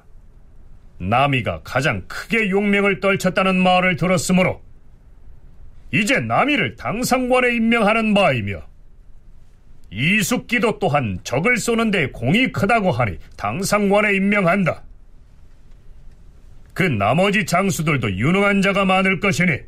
남이가 0.98 1.62
가장 1.64 2.04
크게 2.06 2.50
용명을 2.50 3.00
떨쳤다는 3.00 3.56
말을 3.56 3.96
들었으므로 3.96 4.62
이제 5.92 6.20
남이를 6.20 6.76
당상관에 6.76 7.54
임명하는 7.54 8.14
바이며 8.14 8.62
이숙기도 9.90 10.78
또한 10.78 11.18
적을 11.22 11.56
쏘는데 11.56 12.10
공이 12.10 12.52
크다고 12.52 12.90
하니 12.90 13.18
당상관에 13.36 14.14
임명한다. 14.16 14.82
그 16.72 16.82
나머지 16.82 17.46
장수들도 17.46 18.16
유능한 18.18 18.60
자가 18.60 18.84
많을 18.84 19.20
것이니 19.20 19.60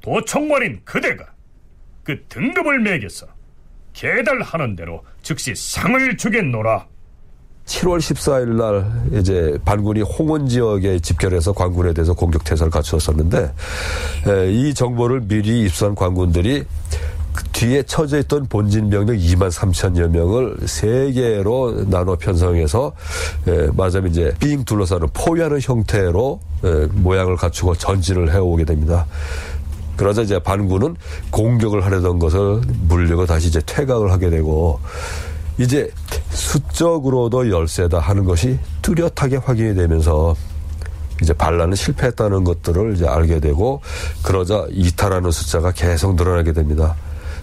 도청관인 0.00 0.80
그대가 0.84 1.32
그 2.02 2.24
등급을 2.28 2.80
매겨서 2.80 3.28
계달하는 3.94 4.76
대로 4.76 5.02
즉시 5.22 5.54
상을 5.54 6.16
주겠노라. 6.16 6.86
7월 7.64 7.98
14일 7.98 8.48
날 8.56 9.18
이제 9.18 9.56
반군이 9.64 10.02
홍원 10.02 10.46
지역에 10.46 10.98
집결해서 10.98 11.54
관군에 11.54 11.94
대해서 11.94 12.12
공격 12.12 12.44
태세를 12.44 12.70
갖추었었는데 12.70 13.54
이 14.50 14.74
정보를 14.74 15.22
미리 15.22 15.62
입수한 15.62 15.94
관군들이 15.94 16.64
그 17.32 17.44
뒤에 17.52 17.82
처져 17.84 18.18
있던 18.18 18.46
본진 18.48 18.90
병력 18.90 19.14
2만 19.14 19.50
3천여 19.50 20.08
명을 20.10 20.56
세 20.66 21.10
개로 21.12 21.88
나눠 21.88 22.16
편성해서 22.16 22.92
말하자면 23.72 24.10
이제 24.10 24.34
빙 24.38 24.64
둘러싸는 24.64 25.08
포위하는 25.14 25.58
형태로 25.60 26.40
모양을 26.92 27.36
갖추고 27.36 27.76
전진을 27.76 28.32
해오게 28.32 28.66
됩니다. 28.66 29.06
그러자 29.96 30.22
이제 30.22 30.38
반군은 30.38 30.96
공격을 31.30 31.84
하려던 31.84 32.18
것을 32.18 32.60
물려고 32.88 33.26
다시 33.26 33.48
이제 33.48 33.60
퇴각을 33.64 34.10
하게 34.10 34.30
되고 34.30 34.80
이제 35.58 35.90
수적으로도 36.30 37.50
열세다 37.50 37.98
하는 37.98 38.24
것이 38.24 38.58
뚜렷하게 38.82 39.36
확인이 39.36 39.74
되면서 39.74 40.34
이제 41.22 41.32
반란은 41.32 41.76
실패했다는 41.76 42.44
것들을 42.44 42.94
이제 42.94 43.06
알게 43.06 43.40
되고 43.40 43.80
그러자 44.22 44.66
이탈하는 44.70 45.30
숫자가 45.30 45.72
계속 45.72 46.16
늘어나게 46.16 46.52
됩니다. 46.52 46.96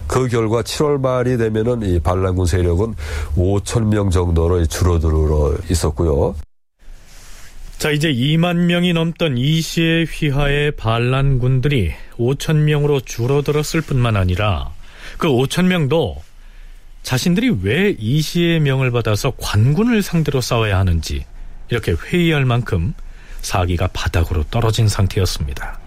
그 0.06 0.28
결과 0.28 0.62
7월 0.62 1.00
말이 1.00 1.38
되면은 1.38 1.82
이 1.82 1.98
반란군 1.98 2.44
세력은 2.44 2.94
5천 3.36 3.86
명 3.86 4.10
정도로 4.10 4.66
줄어들어 4.66 5.54
있었고요. 5.70 6.34
자, 7.82 7.90
이제 7.90 8.12
2만 8.12 8.66
명이 8.66 8.92
넘던 8.92 9.38
이시의 9.38 10.06
휘하의 10.06 10.76
반란군들이 10.76 11.92
5천 12.16 12.58
명으로 12.58 13.00
줄어들었을 13.00 13.80
뿐만 13.80 14.14
아니라 14.16 14.70
그 15.18 15.26
5천 15.26 15.64
명도 15.64 16.22
자신들이 17.02 17.58
왜 17.62 17.96
이시의 17.98 18.60
명을 18.60 18.92
받아서 18.92 19.32
관군을 19.36 20.00
상대로 20.02 20.40
싸워야 20.40 20.78
하는지 20.78 21.26
이렇게 21.70 21.90
회의할 21.90 22.44
만큼 22.44 22.94
사기가 23.40 23.88
바닥으로 23.88 24.44
떨어진 24.44 24.86
상태였습니다. 24.86 25.80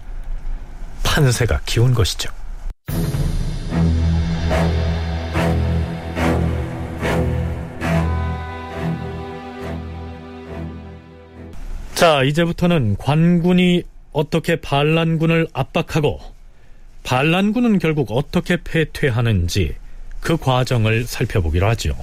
판세가 1.02 1.62
기운 1.64 1.94
것이죠. 1.94 2.28
자, 11.96 12.22
이제부터는 12.22 12.98
관군이 12.98 13.82
어떻게 14.12 14.56
반란군을 14.56 15.48
압박하고 15.54 16.20
반란군은 17.04 17.78
결국 17.78 18.08
어떻게 18.10 18.58
패퇴하는지 18.62 19.74
그 20.20 20.36
과정을 20.36 21.06
살펴보기로 21.06 21.66
하죠. 21.68 21.96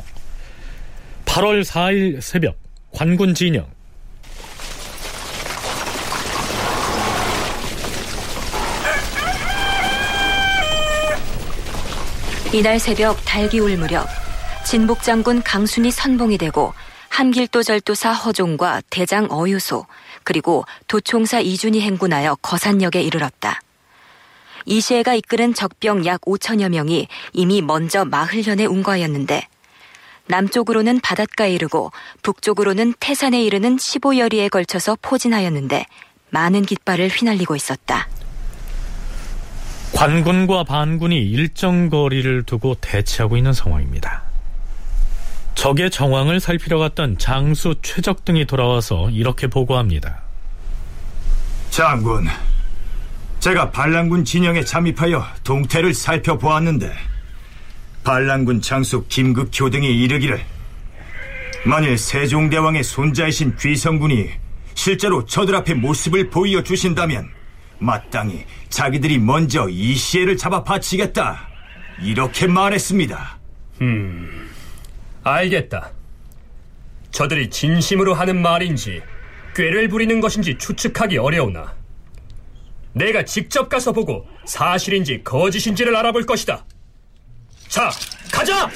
8월 1.25 1.63
4일 1.63 2.21
새벽 2.21 2.57
관군 2.91 3.35
진영 3.35 3.67
이날 12.51 12.79
새벽 12.79 13.23
달기울 13.25 13.77
무렵 13.77 14.07
진복장군 14.65 15.43
강순이 15.43 15.91
선봉이 15.91 16.39
되고 16.39 16.73
함길도 17.13 17.61
절도사 17.61 18.11
허종과 18.11 18.81
대장 18.89 19.27
어유소 19.29 19.85
그리고 20.23 20.65
도총사 20.87 21.41
이준이 21.41 21.79
행군하여 21.79 22.35
거산역에 22.41 23.03
이르렀다. 23.03 23.61
이시애가 24.65 25.13
이끄는 25.13 25.53
적병 25.53 26.07
약 26.07 26.21
5천여 26.21 26.69
명이 26.69 27.07
이미 27.33 27.61
먼저 27.61 28.03
마흘현에 28.03 28.65
운거하였는데 28.65 29.47
남쪽으로는 30.25 31.01
바닷가에 31.01 31.53
이르고 31.53 31.91
북쪽으로는 32.23 32.95
태산에 32.99 33.43
이르는 33.43 33.75
15여리에 33.75 34.49
걸쳐서 34.49 34.97
포진하였는데 34.99 35.85
많은 36.31 36.63
깃발을 36.63 37.09
휘날리고 37.09 37.55
있었다. 37.55 38.07
관군과 39.93 40.63
반군이 40.63 41.15
일정 41.29 41.89
거리를 41.89 42.41
두고 42.43 42.73
대치하고 42.81 43.37
있는 43.37 43.53
상황입니다. 43.53 44.32
적의 45.55 45.89
정황을 45.91 46.39
살피러 46.39 46.77
갔던 46.79 47.17
장수 47.17 47.75
최적 47.81 48.25
등이 48.25 48.45
돌아와서 48.45 49.09
이렇게 49.09 49.47
보고합니다. 49.47 50.21
장군, 51.69 52.27
제가 53.39 53.71
반란군 53.71 54.25
진영에 54.25 54.63
잠입하여 54.63 55.25
동태를 55.43 55.93
살펴보았는데 55.93 56.93
반란군 58.03 58.61
장수 58.61 59.05
김극효 59.07 59.69
등이 59.69 59.87
이르기를 59.87 60.43
만일 61.65 61.97
세종대왕의 61.97 62.83
손자이신 62.83 63.55
귀성군이 63.57 64.29
실제로 64.75 65.25
저들 65.25 65.55
앞에 65.55 65.73
모습을 65.75 66.29
보여 66.29 66.61
주신다면 66.61 67.29
마땅히 67.79 68.45
자기들이 68.69 69.17
먼저 69.19 69.67
이시애를 69.69 70.37
잡아 70.37 70.63
바치겠다 70.63 71.47
이렇게 72.01 72.47
말했습니다. 72.47 73.37
음, 73.81 74.49
알겠다. 75.23 75.91
저들이 77.11 77.49
진심으로 77.49 78.13
하는 78.13 78.41
말인지 78.41 79.01
꾀를 79.55 79.87
부리는 79.87 80.19
것인지 80.19 80.57
추측하기 80.57 81.17
어려우나 81.19 81.73
내가 82.93 83.23
직접 83.23 83.69
가서 83.69 83.91
보고 83.91 84.27
사실인지 84.45 85.23
거짓인지를 85.23 85.95
알아볼 85.95 86.25
것이다. 86.25 86.65
자, 87.67 87.89
가자! 88.31 88.69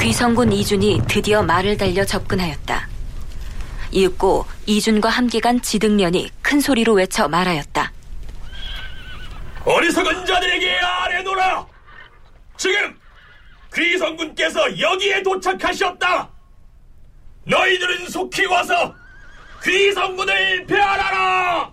귀성군 0.00 0.52
이준이 0.52 1.02
드디어 1.08 1.42
말을 1.42 1.76
달려 1.76 2.04
접근하였다. 2.04 2.88
이윽고 3.92 4.46
이준과 4.66 5.08
함께 5.08 5.40
간 5.40 5.60
지등면이 5.60 6.30
큰 6.42 6.60
소리로 6.60 6.94
외쳐 6.94 7.28
말하였다. 7.28 7.92
어리석은 9.64 10.26
자들에게 10.26 10.78
아뢰노라! 10.78 11.66
지금 12.56 12.98
귀성군께서 13.74 14.80
여기에 14.80 15.22
도착하셨다! 15.22 16.30
너희들은 17.46 18.08
속히 18.08 18.46
와서 18.46 18.94
귀성군을 19.62 20.66
배하라! 20.66 21.70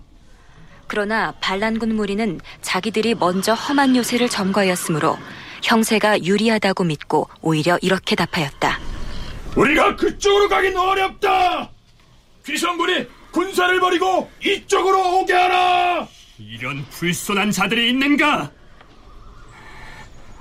그러나 0.88 1.34
반란군 1.42 1.96
무리는 1.96 2.40
자기들이 2.62 3.16
먼저 3.16 3.54
험한 3.54 3.96
요새를 3.96 4.30
점거하였으므로 4.30 5.18
형세가 5.64 6.24
유리하다고 6.24 6.84
믿고 6.86 7.30
오히려 7.42 7.78
이렇게 7.82 8.16
답하였다. 8.16 8.80
우리가 9.56 9.96
그쪽으로 9.96 10.48
가긴 10.50 10.78
어렵다! 10.78 11.70
귀성군이 12.46 13.08
군사를 13.32 13.80
버리고 13.80 14.32
이쪽으로 14.44 15.20
오게 15.20 15.34
하라! 15.34 16.08
이런 16.40 16.86
불손한 16.90 17.52
자들이 17.52 17.90
있는가? 17.90 18.52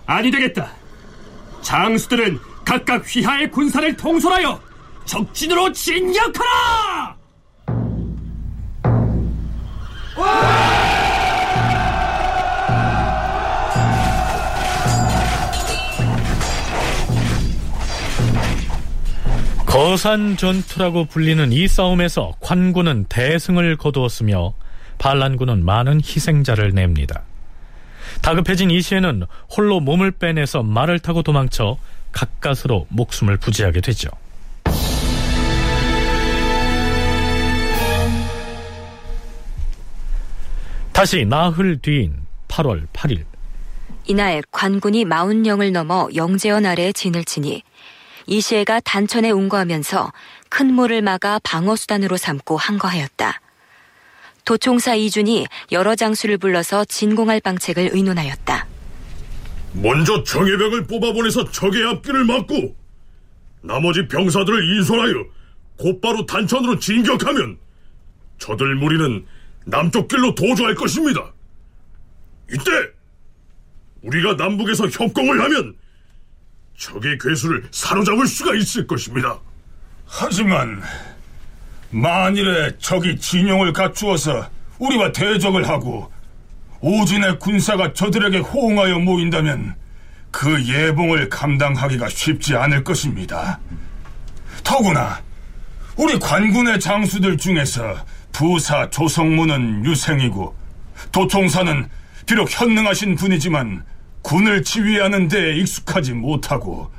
아니 0.07 0.31
되겠다. 0.31 0.73
장수들은 1.63 2.39
각각 2.65 3.03
휘하의 3.07 3.51
군사를 3.51 3.97
통솔하여 3.97 4.61
적진으로 5.05 5.73
진격하라! 5.73 7.17
거산 19.65 20.37
전투라고 20.37 21.05
불리는 21.07 21.53
이 21.53 21.69
싸움에서 21.69 22.35
관군은 22.41 23.05
대승을 23.09 23.77
거두었으며 23.77 24.55
반란군은 24.99 25.65
많은 25.65 26.01
희생자를 26.01 26.73
냅니다. 26.73 27.23
다급해진 28.23 28.71
이 28.71 28.81
시에는 28.81 29.25
홀로 29.57 29.81
몸을 29.81 30.13
빼내서 30.13 30.63
말을 30.63 30.99
타고 30.99 31.23
도망쳐 31.23 31.79
가까스로 32.13 32.87
목숨을 32.89 33.37
부지하게 33.37 33.81
되죠. 33.81 34.09
다시 40.93 41.27
나흘 41.27 41.79
뒤인 41.83 42.17
8월 42.49 42.87
8일 42.95 43.25
이날 44.07 44.43
관군이 44.51 45.05
마운령을 45.05 45.71
넘어 45.73 46.09
영재원 46.15 46.65
아래에 46.65 46.93
진을 46.93 47.25
치니 47.25 47.63
이시애가 48.27 48.81
단천에 48.81 49.31
운거하면서 49.31 50.13
큰 50.49 50.73
물을 50.73 51.03
막아 51.03 51.39
방어수단으로 51.43 52.17
삼고 52.17 52.57
항거하였다. 52.57 53.41
도총사 54.47 54.95
이준이 54.95 55.47
여러 55.73 55.95
장수를 55.97 56.39
불러서 56.39 56.85
진공할 56.87 57.41
방책을 57.41 57.91
의논하였다. 57.93 58.67
먼저 59.75 60.23
정예병을 60.23 60.87
뽑아보내서 60.87 61.51
적의 61.51 61.85
앞길을 61.85 62.25
막고 62.25 62.75
나머지 63.61 64.07
병사들을 64.07 64.77
인솔하여 64.77 65.25
곧바로 65.77 66.25
단천으로 66.25 66.79
진격하면 66.79 67.59
저들 68.39 68.77
무리는 68.77 69.27
남쪽 69.67 70.07
길로 70.09 70.35
도주할 70.35 70.77
것입니다. 70.77 71.33
이때 72.49 72.71
우리가 74.03 74.35
남북에서 74.35 74.87
협공을 74.89 75.43
하면 75.43 75.75
적의 76.79 77.19
괴수를 77.19 77.67
사로잡을 77.73 78.29
수가 78.29 78.55
있을 78.55 78.87
것입니다. 78.87 79.41
하지만 80.07 80.81
만일에 81.91 82.73
적이 82.79 83.19
진영을 83.19 83.73
갖추어서 83.73 84.49
우리와 84.79 85.13
대적을 85.13 85.69
하고 85.69 86.11
오진의 86.81 87.39
군사가 87.39 87.93
저들에게 87.93 88.39
호응하여 88.39 88.99
모인다면 88.99 89.75
그 90.31 90.63
예봉을 90.67 91.29
감당하기가 91.31 92.09
쉽지 92.09 92.57
않을 92.57 92.85
것입니다. 92.85 93.59
더구나 94.63 95.21
우리 95.97 96.19
관군의 96.19 96.79
장수들 96.79 97.39
중에서 97.39 97.97
부사 98.33 98.91
조성무는 98.91 99.85
유생이고 99.85 100.55
도총사는 101.11 101.89
비록 102.27 102.49
현능하신 102.51 103.15
분이지만 103.17 103.83
군을 104.21 104.63
지휘하는 104.63 105.29
데 105.29 105.57
익숙하지 105.57 106.13
못하고 106.13 106.91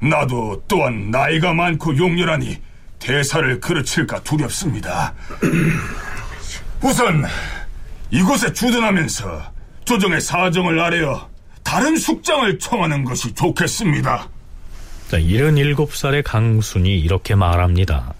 나도 0.00 0.62
또한 0.68 1.10
나이가 1.10 1.52
많고 1.52 1.96
용렬하니 1.96 2.58
대사를 3.00 3.58
그르칠까 3.60 4.22
두렵습니다. 4.22 5.14
우선 6.82 7.24
이곳에 8.10 8.52
주둔하면서 8.52 9.42
조정의 9.84 10.20
사정을 10.20 10.78
아뢰어 10.78 11.28
다른 11.64 11.96
숙장을 11.96 12.58
청하는 12.58 13.04
것이 13.04 13.34
좋겠습니다. 13.34 14.28
자, 15.08 15.18
77살의 15.18 16.22
강순이 16.24 16.98
이렇게 17.00 17.34
말합니다. 17.34 18.14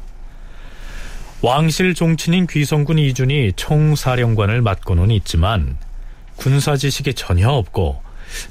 왕실 1.43 1.95
종친인 1.95 2.47
귀성군 2.49 2.99
이준이 2.99 3.53
총사령관을 3.55 4.61
맡고는 4.61 5.11
있지만 5.13 5.77
군사 6.37 6.77
지식이 6.77 7.15
전혀 7.15 7.49
없고 7.49 8.03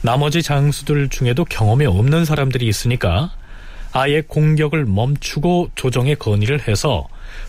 나머지 0.02 0.42
장수들 0.42 1.10
중에도 1.10 1.46
경험이 1.46 1.86
없는 1.86 2.26
사람들이 2.26 2.68
있으니까 2.68 3.32
아예 3.92 4.22
공격을 4.22 4.86
멈추고 4.86 5.72
조정에 5.76 6.16
건의를 6.16 6.68
해서 6.68 7.08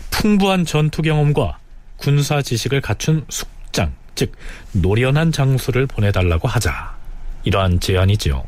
풍부한 0.09 0.65
전투 0.65 1.01
경험과 1.01 1.59
군사 1.97 2.41
지식을 2.41 2.81
갖춘 2.81 3.25
숙장, 3.29 3.93
즉 4.15 4.33
노련한 4.71 5.31
장수를 5.31 5.85
보내달라고 5.85 6.47
하자. 6.47 6.95
이러한 7.43 7.79
제안이지요. 7.79 8.43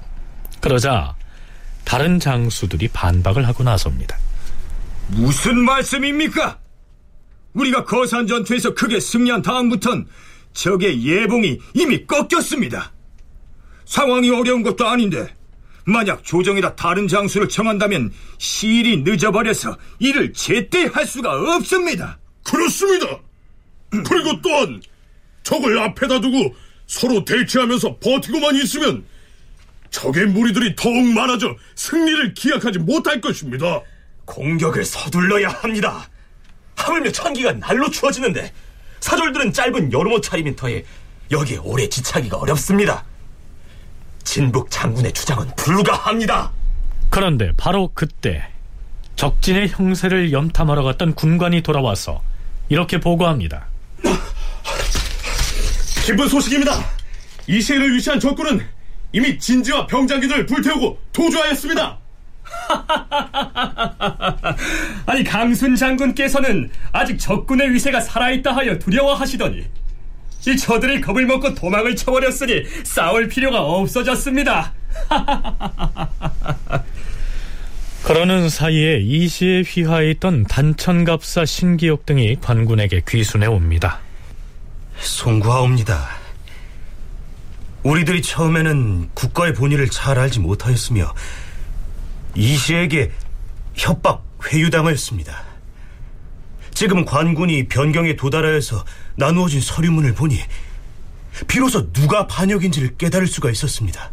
그러자 0.60 1.16
다른 1.84 2.20
장수들이 2.20 2.88
반박을 2.89 3.48
하고 3.48 3.64
나섭니다. 3.64 4.18
무슨 5.08 5.60
말씀입니까? 5.60 6.60
우리가 7.54 7.86
거산 7.86 8.26
전투에서 8.26 8.74
크게 8.74 9.00
승리한 9.00 9.41
다음부턴 9.41 10.08
적의 10.54 11.06
예봉이 11.06 11.60
이미 11.76 12.06
꺾였습니다. 12.06 12.91
상황이 13.86 14.30
어려운 14.32 14.64
것도 14.64 14.88
아닌데 14.88 15.36
만약 15.86 16.23
조정에다 16.23 16.75
다른 16.75 17.07
장수를 17.07 17.49
청한다면 17.49 18.11
시일이 18.38 18.97
늦어버려서 19.03 19.77
이를 19.99 20.34
제때 20.34 20.86
할 20.86 21.05
수가 21.05 21.55
없습니다. 21.55 22.17
그렇습니다. 22.43 23.19
그리고 23.89 24.41
또한 24.41 24.81
적을 25.43 25.77
앞에다 25.79 26.21
두고 26.21 26.55
서로 26.88 27.23
대치하면서 27.25 27.97
버티고만 27.99 28.55
있으면 28.55 29.03
적의 29.89 30.25
무리들이 30.27 30.75
더욱 30.75 31.05
많아져 31.13 31.55
승리를 31.75 32.34
기약하지 32.34 32.79
못할 32.79 33.21
것입니다. 33.21 33.81
공격을 34.25 34.84
서둘러야 34.84 35.49
합니다. 35.49 36.09
하물며 36.75 37.11
천기가 37.11 37.53
날로 37.53 37.89
추워지는데 37.89 38.51
사졸들은 38.99 39.53
짧은 39.53 39.91
여름옷 39.91 40.23
차림인 40.23 40.55
터에 40.55 40.84
여기에 41.29 41.57
오래 41.57 41.88
지차기가 41.88 42.38
어렵습니다. 42.38 43.05
진북 44.24 44.69
장군의 44.69 45.13
주장은 45.13 45.49
불가합니다. 45.55 46.51
그런데 47.09 47.51
바로 47.57 47.89
그때 47.93 48.47
적진의 49.15 49.69
형세를 49.69 50.32
염탐하러 50.32 50.84
갔던 50.84 51.13
군관이 51.13 51.61
돌아와서 51.61 52.21
이렇게 52.69 52.99
보고합니다. 52.99 53.67
기쁜 56.05 56.28
소식입니다. 56.28 56.84
이시를 57.47 57.95
위치한 57.95 58.19
적군은 58.19 58.65
이미 59.11 59.38
진지와 59.38 59.88
병장기들을 59.88 60.45
불태우고 60.47 60.99
도주하였습니다. 61.13 61.99
아니 65.05 65.24
강순 65.24 65.76
장군께서는 65.76 66.69
아직 66.91 67.17
적군의 67.17 67.74
위세가 67.74 68.01
살아있다 68.01 68.55
하여 68.55 68.78
두려워하시더니 68.80 69.65
이 70.46 70.58
저들이 70.58 71.00
겁을 71.02 71.26
먹고 71.26 71.54
도망을 71.54 71.96
쳐버렸으니 71.96 72.64
싸울 72.84 73.28
필요가 73.28 73.62
없어졌습니다. 73.62 74.74
그러는 78.04 78.50
사이에 78.50 79.00
이시에 79.00 79.62
휘하에 79.62 80.12
있던 80.12 80.44
단천갑사 80.44 81.46
신기옥 81.46 82.06
등이 82.06 82.41
관군에게 82.41 83.02
귀순해 83.08 83.48
옵니다. 83.48 84.00
송구하옵니다. 85.00 86.24
우리들이 87.84 88.22
처음에는 88.22 89.10
국가의 89.14 89.54
본의를 89.54 89.89
잘 89.89 90.20
알지 90.20 90.41
못하였으며 90.41 91.14
이시에게 92.36 93.12
협박 93.76 94.24
회유당하였습니다. 94.46 95.53
지금 96.74 97.05
관군이 97.05 97.67
변경에 97.67 98.15
도달하여서 98.15 98.84
나누어진 99.15 99.61
서류문을 99.61 100.13
보니 100.13 100.39
비로소 101.47 101.91
누가 101.91 102.28
반역인지를 102.28 102.97
깨달을 102.97 103.28
수가 103.28 103.49
있었습니다. 103.51 104.11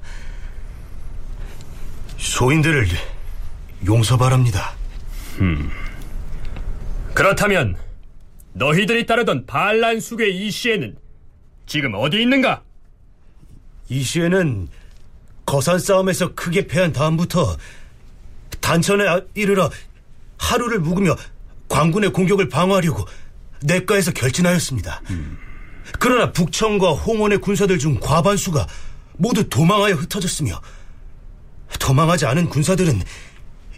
소인들을 2.19 2.87
용서 3.87 4.17
바랍니다. 4.17 4.75
음. 5.41 5.71
그렇다면 7.15 7.77
너희들이 8.53 9.07
따르던 9.07 9.47
반란숙의 9.47 10.37
이시에는 10.37 10.97
지금 11.67 11.95
어디 11.95 12.21
있는가? 12.21 12.63
이시에는 13.89 14.69
거산 15.47 15.79
싸움에서 15.79 16.35
크게 16.35 16.67
패한 16.67 16.93
다음부터 16.93 17.57
단천에 18.61 19.05
이르러 19.35 19.71
하루를 20.39 20.79
묵으며 20.79 21.17
광군의 21.71 22.13
공격을 22.13 22.51
방어하려고 22.51 23.07
내과에서 23.63 24.11
결진하였습니다. 24.11 25.01
음. 25.11 25.39
그러나 25.99 26.33
북청과 26.33 26.93
홍원의 26.93 27.39
군사들 27.39 27.79
중 27.79 27.99
과반수가 27.99 28.67
모두 29.17 29.49
도망하여 29.49 29.95
흩어졌으며 29.95 30.61
도망하지 31.79 32.27
않은 32.27 32.49
군사들은 32.49 33.03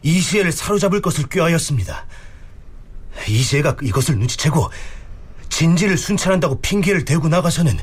이시에를 0.03 0.51
사로잡을 0.51 1.01
것을 1.01 1.28
꾀하였습니다. 1.28 2.07
이시에가 3.28 3.76
이것을 3.82 4.18
눈치채고 4.18 4.70
진지를 5.49 5.99
순찰한다고 5.99 6.61
핑계를 6.61 7.05
대고 7.05 7.28
나가서는 7.28 7.78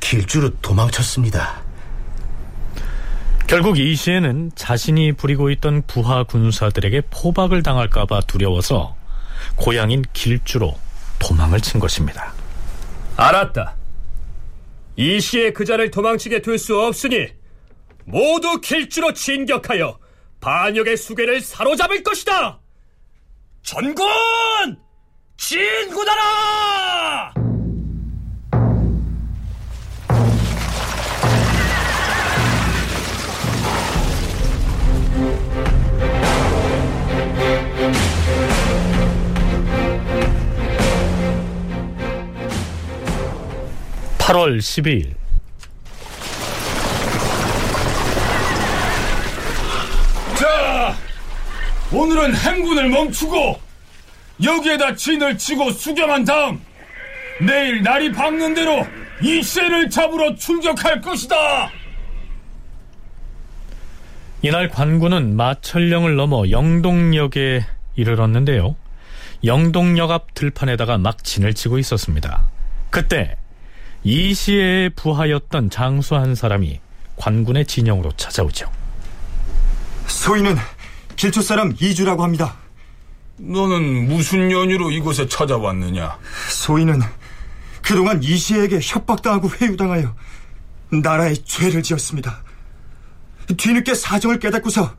길주로 0.00 0.50
도망쳤습니다. 0.60 1.65
결국 3.46 3.78
이시에는 3.78 4.50
자신이 4.56 5.12
부리고 5.12 5.50
있던 5.50 5.82
부하 5.86 6.24
군사들에게 6.24 7.02
포박을 7.10 7.62
당할까봐 7.62 8.22
두려워서 8.22 8.96
고향인 9.54 10.04
길주로 10.12 10.76
도망을 11.18 11.60
친 11.60 11.78
것입니다. 11.78 12.32
알았다. 13.16 13.76
이시의 14.96 15.54
그자를 15.54 15.90
도망치게 15.90 16.42
둘 16.42 16.58
수 16.58 16.78
없으니 16.80 17.28
모두 18.04 18.60
길주로 18.60 19.12
진격하여 19.12 19.98
반역의 20.40 20.96
수괴를 20.96 21.40
사로잡을 21.40 22.02
것이다. 22.02 22.58
전군 23.62 24.06
진군하라! 25.36 27.34
8월 44.26 44.58
12일 44.58 45.14
자, 50.36 50.96
오늘은 51.92 52.34
행군을 52.34 52.88
멈추고 52.88 53.60
여기에다 54.42 54.96
진을 54.96 55.38
치고 55.38 55.70
수경한 55.70 56.24
다음 56.24 56.60
내일 57.40 57.84
날이 57.84 58.10
밝는 58.10 58.54
대로 58.54 58.84
이세를 59.22 59.90
잡으러 59.90 60.34
출격할 60.34 61.02
것이다. 61.02 61.70
이날 64.42 64.68
관군은 64.68 65.36
마천령을 65.36 66.16
넘어 66.16 66.50
영동역에 66.50 67.64
이르렀는데요. 67.94 68.74
영동역 69.44 70.10
앞 70.10 70.34
들판에다가 70.34 70.98
막 70.98 71.22
진을 71.22 71.54
치고 71.54 71.78
있었습니다. 71.78 72.48
그때 72.90 73.36
이 74.08 74.34
시에 74.34 74.88
부하였던 74.90 75.68
장수 75.68 76.14
한 76.14 76.36
사람이 76.36 76.80
관군의 77.16 77.66
진영으로 77.66 78.12
찾아오죠. 78.12 78.70
소인은 80.06 80.54
길초 81.16 81.42
사람 81.42 81.74
이주라고 81.80 82.22
합니다. 82.22 82.54
너는 83.36 84.06
무슨 84.06 84.52
연유로 84.52 84.92
이곳에 84.92 85.26
찾아왔느냐? 85.26 86.18
소인은 86.50 87.00
그동안 87.82 88.22
이시에게 88.22 88.78
협박당하고 88.80 89.50
회유당하여 89.50 90.14
나라에 91.02 91.34
죄를 91.44 91.82
지었습니다. 91.82 92.44
뒤늦게 93.56 93.92
사정을 93.96 94.38
깨닫고서 94.38 94.94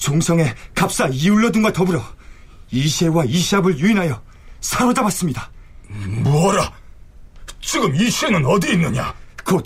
종성의 0.00 0.52
갑사 0.74 1.06
이울러둔과 1.06 1.72
더불어 1.72 2.02
이시에와 2.72 3.24
이시압을 3.24 3.78
유인하여 3.78 4.20
사로잡았습니다. 4.60 5.48
뭐라? 6.24 6.81
지금 7.62 7.94
이시에는 7.94 8.44
어디 8.44 8.72
있느냐? 8.72 9.14
곧 9.44 9.64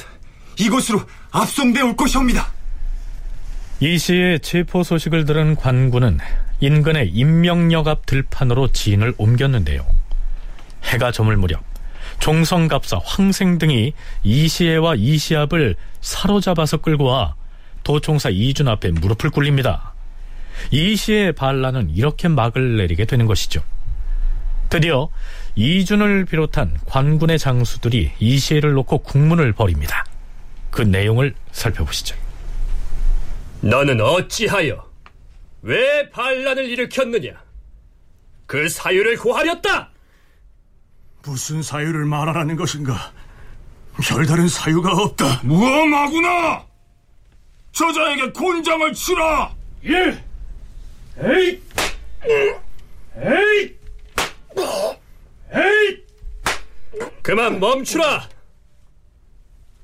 이곳으로 0.59 1.01
압송돼 1.33 1.81
올 1.81 1.97
것이옵니다. 1.97 2.53
이시의 3.81 4.41
체포 4.41 4.83
소식을 4.83 5.25
들은 5.25 5.57
관군은 5.57 6.19
인근의 6.61 7.09
인명역 7.09 7.89
앞 7.89 8.07
들판으로 8.07 8.69
진을 8.69 9.15
옮겼는데요. 9.19 9.85
해가 10.85 11.11
저물 11.11 11.37
무렵 11.37 11.63
종성갑사 12.21 13.01
황생 13.05 13.59
등이 13.59 13.93
이시에와 14.23 14.95
이시압을 14.95 15.77
사로잡아서 16.01 16.79
끌고 16.79 17.05
와 17.05 17.35
도총사 17.83 18.31
이준 18.31 18.69
앞에 18.69 18.93
무릎을 18.93 19.31
꿇립니다. 19.31 19.93
이시의 20.71 21.33
반란은 21.33 21.91
이렇게 21.91 22.29
막을 22.29 22.79
내리게 22.79 23.05
되는 23.05 23.27
것이죠. 23.27 23.63
드디어 24.71 25.09
이준을 25.57 26.27
비롯한 26.27 26.79
관군의 26.85 27.39
장수들이 27.39 28.13
이시에를 28.19 28.75
놓고 28.75 28.99
국문을 28.99 29.53
벌입니다. 29.53 30.05
그 30.71 30.83
내용을 30.83 31.35
살펴보시죠. 31.51 32.15
너는 33.63 34.01
어찌하여 34.03 34.87
왜 35.63 36.11
반란을 36.11 36.69
일으켰느냐? 36.69 37.33
그 38.45 38.69
사유를 38.69 39.17
고하렸다. 39.17 39.91
무슨 41.25 41.63
사유를 41.63 42.05
말하라는 42.05 42.57
것인가? 42.57 43.13
별다른 44.01 44.47
사유가 44.47 44.93
없다. 44.93 45.41
무엄하구나! 45.43 46.65
저자에게 47.73 48.31
곤장을 48.33 48.93
치라! 48.93 49.55
예! 49.87 50.23
에이! 51.19 51.63
에이! 53.17 53.77
에이! 55.53 56.05
그만 57.23 57.59
멈추라! 57.61 58.29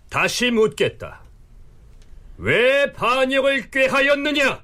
다시 0.09 0.51
묻겠다. 0.51 1.23
왜 2.39 2.93
반역을 2.93 3.71
꾀하였느냐? 3.71 4.63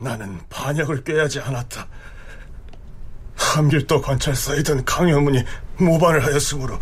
나는 0.00 0.40
반역을 0.48 1.04
꾀하지 1.04 1.40
않았다. 1.40 1.86
함길도 3.36 4.00
관찰사이던 4.00 4.84
강효문이 4.84 5.44
모반을 5.78 6.24
하였으므로 6.24 6.78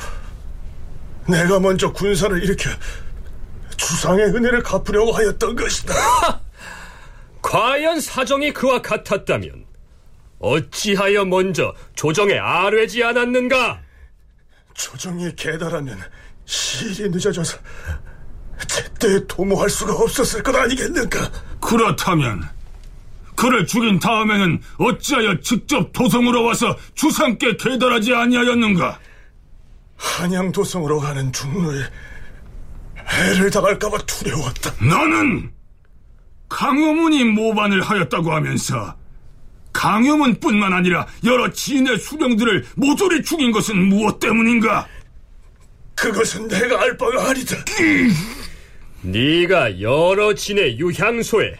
내가 1.29 1.61
먼저 1.61 1.93
군사를 1.93 2.43
일으켜 2.43 2.71
주상의 3.77 4.27
은혜를 4.27 4.63
갚으려고 4.63 5.13
하였던 5.13 5.57
것이다. 5.57 5.95
과연 7.43 8.01
사정이 8.01 8.53
그와 8.53 8.81
같았다면 8.81 9.67
어찌하여 10.43 11.25
먼저 11.25 11.73
조정에 11.95 12.37
아뢰지 12.37 13.03
않았는가? 13.03 13.81
조정이 14.75 15.35
계달하면 15.35 15.99
시일이 16.45 17.09
늦어져서 17.09 17.57
제때 18.67 19.27
도모할 19.27 19.71
수가 19.71 19.95
없었을 19.95 20.43
것 20.43 20.55
아니겠는가? 20.55 21.31
그렇다면 21.61 22.43
그를 23.37 23.67
죽인 23.67 23.99
다음에는 23.99 24.61
어찌하여 24.79 25.41
직접 25.41 25.93
도성으로 25.93 26.45
와서 26.45 26.77
주상께 26.95 27.57
계달하지 27.57 28.15
아니하였는가? 28.15 28.99
한양 29.97 30.53
도성으로 30.53 30.99
가는 30.99 31.33
중로에 31.33 31.83
해를 33.09 33.51
당할까봐 33.51 33.99
두려웠다. 33.99 34.75
너는 34.85 35.53
강효문이 36.49 37.25
모반을 37.25 37.81
하였다고 37.83 38.33
하면서 38.33 38.97
강효문뿐만 39.73 40.73
아니라 40.73 41.07
여러 41.25 41.51
지인의 41.51 41.99
수령들을 41.99 42.67
모조리 42.77 43.23
죽인 43.23 43.53
것은 43.53 43.77
무엇 43.77 44.19
때문인가? 44.19 44.87
그것은 45.95 46.49
내가 46.49 46.83
알 46.83 46.97
바가 46.97 47.31
아니다. 47.31 47.57
네가 49.03 49.81
여러 49.81 50.35
진의 50.35 50.79
유향소에 50.79 51.55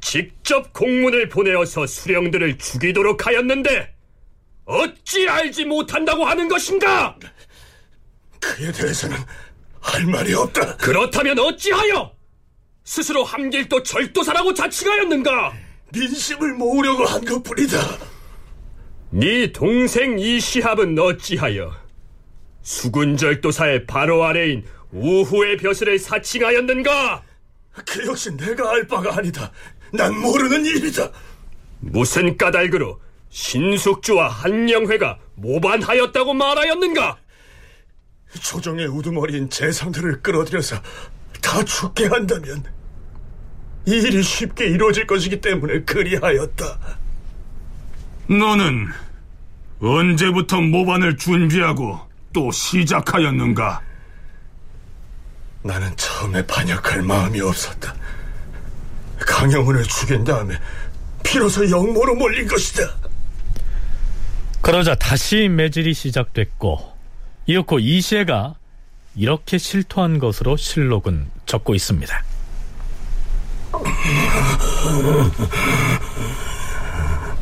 직접 0.00 0.72
공문을 0.72 1.28
보내어서 1.28 1.86
수령들을 1.86 2.58
죽이도록 2.58 3.26
하였는데 3.26 3.94
어찌 4.66 5.28
알지 5.28 5.64
못한다고 5.64 6.24
하는 6.24 6.48
것인가? 6.48 7.16
그에 8.40 8.70
대해서는 8.72 9.16
할 9.80 10.04
말이 10.06 10.34
없다. 10.34 10.76
그렇다면 10.76 11.38
어찌하여 11.38 12.12
스스로 12.84 13.24
함길도 13.24 13.82
절도사라고 13.82 14.52
자칭하였는가? 14.54 15.63
민심을 15.94 16.54
모으려고 16.54 17.04
한 17.04 17.24
것뿐이다. 17.24 17.78
네 19.10 19.52
동생 19.52 20.18
이 20.18 20.40
시합은 20.40 20.98
어찌하여 20.98 21.72
수군절도사의 22.62 23.86
바로 23.86 24.24
아래인 24.24 24.64
우후의 24.90 25.58
벼슬을 25.58 25.98
사칭하였는가? 25.98 27.22
그 27.86 28.06
역시 28.06 28.36
내가 28.36 28.70
알 28.72 28.86
바가 28.86 29.18
아니다. 29.18 29.52
난 29.92 30.18
모르는 30.18 30.64
일이다. 30.64 31.10
무슨 31.80 32.36
까닭으로 32.36 33.00
신숙주와 33.30 34.28
한영회가 34.28 35.18
모반하였다고 35.34 36.34
말하였는가? 36.34 37.18
조정의 38.40 38.86
우두머리인 38.86 39.50
재상들을 39.50 40.22
끌어들여서 40.22 40.76
다 41.40 41.64
죽게 41.64 42.06
한다면 42.06 42.64
이 43.86 43.90
일이 43.90 44.22
쉽게 44.22 44.66
이루어질 44.66 45.06
것이기 45.06 45.40
때문에 45.40 45.82
그리하였다. 45.82 46.78
너는 48.28 48.88
언제부터 49.80 50.60
모반을 50.60 51.16
준비하고 51.16 52.00
또 52.32 52.50
시작하였는가? 52.50 53.80
나는 55.62 55.94
처음에 55.96 56.46
반역할 56.46 57.02
마음이 57.02 57.40
없었다. 57.40 57.94
강영훈을 59.18 59.82
죽인 59.84 60.24
다음에 60.24 60.58
비로소 61.22 61.68
영모로 61.68 62.14
몰린 62.14 62.46
것이다. 62.46 62.82
그러자 64.60 64.94
다시 64.94 65.48
매질이 65.48 65.92
시작됐고 65.92 66.94
이윽고 67.46 67.78
이시애가 67.80 68.54
이렇게 69.14 69.58
실토한 69.58 70.18
것으로 70.18 70.56
실록은 70.56 71.26
적고 71.46 71.74
있습니다. 71.74 72.24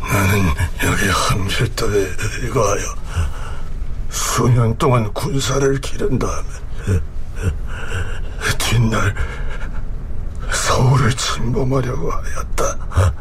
나는 0.01 0.49
여기 0.85 1.09
함실도에 1.09 2.09
의거하여 2.43 2.83
수년 4.11 4.77
동안 4.79 5.13
군사를 5.13 5.81
기른 5.81 6.19
다음에 6.19 6.45
뒷날 8.59 9.15
서울을 10.51 11.13
침범하려고 11.13 12.11
하였다. 12.11 13.13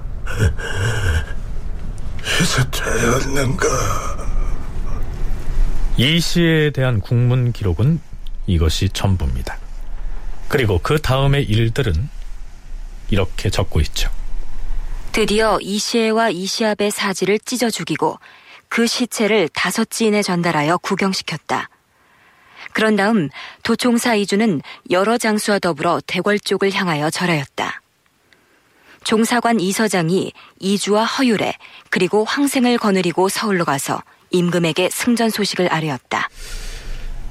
이제 2.42 2.64
되었는가? 2.72 3.68
이 5.98 6.20
시에 6.20 6.72
대한 6.72 7.00
국문 7.00 7.52
기록은 7.52 8.00
이것이 8.48 8.90
전부입니다. 8.90 9.58
그리고 10.48 10.80
그 10.82 11.00
다음의 11.00 11.44
일들은 11.44 12.10
이렇게 13.12 13.50
적고 13.52 13.80
있죠. 13.82 14.10
드디어 15.12 15.60
이시에와 15.62 16.30
이시압의 16.30 16.90
사지를 16.90 17.38
찢어 17.40 17.70
죽이고 17.70 18.18
그 18.70 18.88
시체를 18.88 19.50
다섯 19.50 19.90
지인에 19.90 20.24
전달하여 20.24 20.78
구경시켰다. 20.78 21.70
그런 22.74 22.96
다음 22.96 23.30
도총사 23.64 24.16
이주는 24.16 24.62
여러 24.90 25.18
장수와 25.18 25.60
더불어 25.60 26.00
대궐 26.08 26.40
쪽을 26.40 26.72
향하여 26.74 27.10
절하였다. 27.10 27.82
종사관 29.04 29.60
이서장이 29.60 30.32
이주와 30.60 31.04
허율에 31.04 31.56
그리고 31.90 32.24
황생을 32.24 32.78
거느리고 32.78 33.30
서울로 33.30 33.66
가서 33.66 34.02
임금에게 34.30 34.90
승전 34.90 35.32
소식을 35.32 35.74
아뢰었다. 35.74 36.30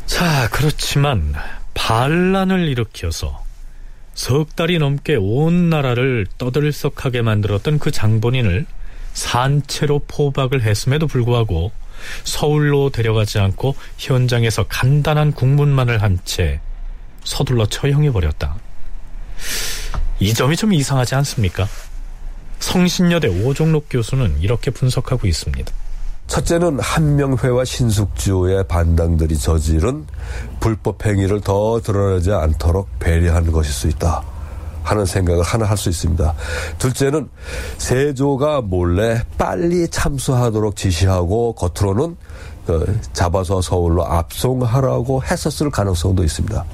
자, 0.07 0.49
그렇지만 0.51 1.35
반란을 1.73 2.69
일으켜서 2.69 3.43
석 4.21 4.55
달이 4.55 4.79
넘게 4.79 5.17
온 5.17 5.71
나라를 5.71 6.27
떠들썩하게 6.37 7.23
만들었던 7.23 7.79
그 7.79 7.91
장본인을 7.91 8.67
산채로 9.15 10.03
포박을 10.09 10.61
했음에도 10.61 11.07
불구하고 11.07 11.73
서울로 12.25 12.91
데려가지 12.91 13.39
않고 13.39 13.77
현장에서 13.97 14.65
간단한 14.65 15.33
국문만을 15.33 16.03
한 16.03 16.19
채 16.27 16.61
서둘러 17.25 17.65
처형해버렸다. 17.65 18.57
이 20.19 20.35
점이 20.35 20.55
좀 20.57 20.75
이상하지 20.75 21.15
않습니까? 21.15 21.67
성신여대 22.59 23.29
오종록 23.29 23.87
교수는 23.89 24.43
이렇게 24.43 24.71
분석하고 24.71 25.29
있습니다. 25.29 25.73
첫째는 26.31 26.79
한명회와 26.79 27.65
신숙주의 27.65 28.63
반당들이 28.69 29.37
저지른 29.37 30.07
불법 30.61 31.05
행위를 31.05 31.41
더 31.41 31.81
드러나지 31.81 32.31
않도록 32.31 32.89
배려하는 33.01 33.51
것일 33.51 33.73
수 33.73 33.89
있다. 33.89 34.23
하는 34.85 35.05
생각을 35.05 35.43
하나 35.43 35.67
할 35.67 35.77
수 35.77 35.89
있습니다. 35.89 36.33
둘째는 36.79 37.29
세조가 37.79 38.61
몰래 38.61 39.25
빨리 39.37 39.89
참수하도록 39.89 40.77
지시하고 40.77 41.55
겉으로는 41.55 42.17
그 42.65 43.01
잡아서 43.13 43.61
서울로 43.61 44.07
압송하라고 44.07 45.25
했었을 45.25 45.69
가능성도 45.71 46.23
있습니다. 46.23 46.65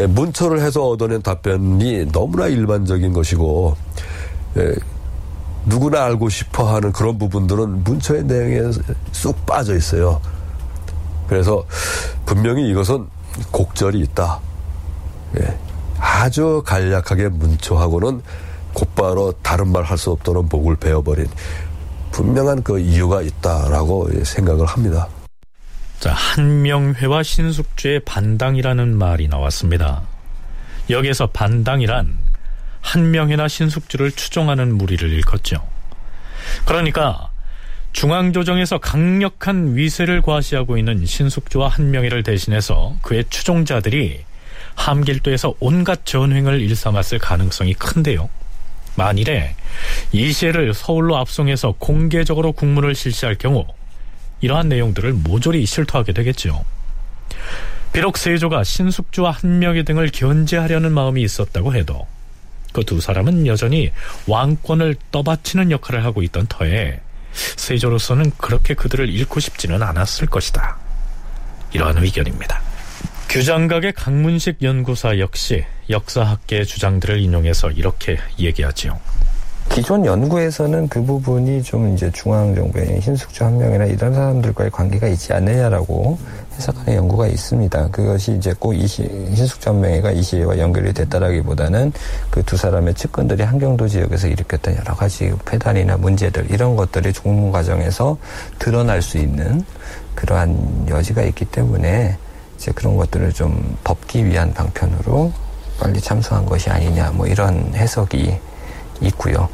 예, 0.00 0.06
문초를 0.06 0.60
해서 0.60 0.86
얻어낸 0.86 1.22
답변이 1.22 2.06
너무나 2.12 2.46
일반적인 2.46 3.14
것이고 3.14 3.74
예, 4.58 4.74
누구나 5.66 6.04
알고 6.04 6.28
싶어 6.28 6.74
하는 6.74 6.92
그런 6.92 7.18
부분들은 7.18 7.84
문초의 7.84 8.24
내용에 8.24 8.72
쑥 9.12 9.46
빠져 9.46 9.76
있어요. 9.76 10.20
그래서 11.28 11.64
분명히 12.26 12.68
이것은 12.70 13.06
곡절이 13.50 14.00
있다. 14.00 14.40
예. 15.40 15.58
아주 15.98 16.62
간략하게 16.66 17.28
문초하고는 17.28 18.22
곧바로 18.74 19.32
다른 19.42 19.68
말 19.68 19.84
할 19.84 19.96
수 19.98 20.10
없도록 20.10 20.48
목을 20.50 20.76
베어버린 20.76 21.26
분명한 22.10 22.62
그 22.62 22.78
이유가 22.78 23.22
있다라고 23.22 24.08
생각을 24.24 24.66
합니다. 24.66 25.08
자, 26.00 26.12
한명회와 26.12 27.22
신숙주의 27.22 28.00
반당이라는 28.00 28.96
말이 28.98 29.28
나왔습니다. 29.28 30.02
여기에서 30.90 31.28
반당이란 31.28 32.18
한명회나 32.82 33.48
신숙주를 33.48 34.12
추종하는 34.12 34.76
무리를 34.76 35.08
일컫죠. 35.10 35.66
그러니까 36.66 37.30
중앙조정에서 37.92 38.78
강력한 38.78 39.76
위세를 39.76 40.22
과시하고 40.22 40.78
있는 40.78 41.04
신숙주와 41.04 41.68
한명회를 41.68 42.22
대신해서 42.22 42.96
그의 43.02 43.24
추종자들이 43.30 44.24
함길도에서 44.74 45.54
온갖 45.60 46.04
전횡을 46.04 46.60
일삼았을 46.60 47.18
가능성이 47.18 47.74
큰데요. 47.74 48.28
만일에 48.94 49.54
이시를 50.12 50.74
서울로 50.74 51.16
압송해서 51.16 51.74
공개적으로 51.78 52.52
국문을 52.52 52.94
실시할 52.94 53.36
경우 53.36 53.66
이러한 54.40 54.68
내용들을 54.68 55.12
모조리 55.12 55.64
실토하게 55.64 56.12
되겠죠. 56.12 56.64
비록 57.92 58.16
세조가 58.16 58.64
신숙주와 58.64 59.30
한명희 59.30 59.84
등을 59.84 60.10
견제하려는 60.10 60.92
마음이 60.92 61.22
있었다고 61.22 61.74
해도 61.74 62.06
그 62.72 62.82
두 62.84 63.00
사람은 63.00 63.46
여전히 63.46 63.90
왕권을 64.26 64.96
떠받치는 65.10 65.70
역할을 65.70 66.04
하고 66.04 66.22
있던 66.22 66.46
터에 66.48 67.00
세조로서는 67.32 68.32
그렇게 68.36 68.74
그들을 68.74 69.08
잃고 69.08 69.40
싶지는 69.40 69.82
않았을 69.82 70.26
것이다. 70.26 70.76
이러한 71.72 71.98
의견입니다. 71.98 72.60
규장각의 73.28 73.94
강문식 73.94 74.62
연구사 74.62 75.18
역시 75.18 75.64
역사학계의 75.88 76.66
주장들을 76.66 77.18
인용해서 77.18 77.70
이렇게 77.70 78.18
얘기하지요. 78.38 79.00
기존 79.72 80.04
연구에서는 80.04 80.86
그 80.88 81.02
부분이 81.02 81.62
좀 81.62 81.94
이제 81.94 82.10
중앙정부의 82.10 83.00
신숙주 83.00 83.42
한 83.42 83.56
명이나 83.56 83.86
이런 83.86 84.12
사람들과의 84.12 84.70
관계가 84.70 85.08
있지 85.08 85.32
않느냐라고 85.32 86.18
해석하는 86.56 86.94
연구가 86.94 87.26
있습니다. 87.26 87.88
그것이 87.88 88.36
이제 88.36 88.52
꼭 88.58 88.74
이시, 88.74 89.02
신숙주 89.34 89.70
한 89.70 89.80
명이가 89.80 90.10
이 90.10 90.22
시와 90.22 90.58
연결이 90.58 90.92
됐다라기보다는 90.92 91.90
그 92.30 92.42
두 92.42 92.58
사람의 92.58 92.92
측근들이 92.92 93.44
한경도 93.44 93.88
지역에서 93.88 94.28
일으켰던 94.28 94.76
여러 94.76 94.94
가지 94.94 95.32
폐단이나 95.46 95.96
문제들 95.96 96.50
이런 96.50 96.76
것들이 96.76 97.10
종문 97.14 97.50
과정에서 97.50 98.18
드러날 98.58 99.00
수 99.00 99.16
있는 99.16 99.64
그러한 100.14 100.86
여지가 100.90 101.22
있기 101.22 101.46
때문에 101.46 102.18
이제 102.58 102.72
그런 102.72 102.94
것들을 102.98 103.32
좀 103.32 103.78
덮기 103.84 104.26
위한 104.26 104.52
방편으로 104.52 105.32
빨리 105.80 105.98
참수한 105.98 106.44
것이 106.44 106.68
아니냐 106.68 107.12
뭐 107.12 107.26
이런 107.26 107.72
해석이 107.74 108.38
있고요. 109.00 109.48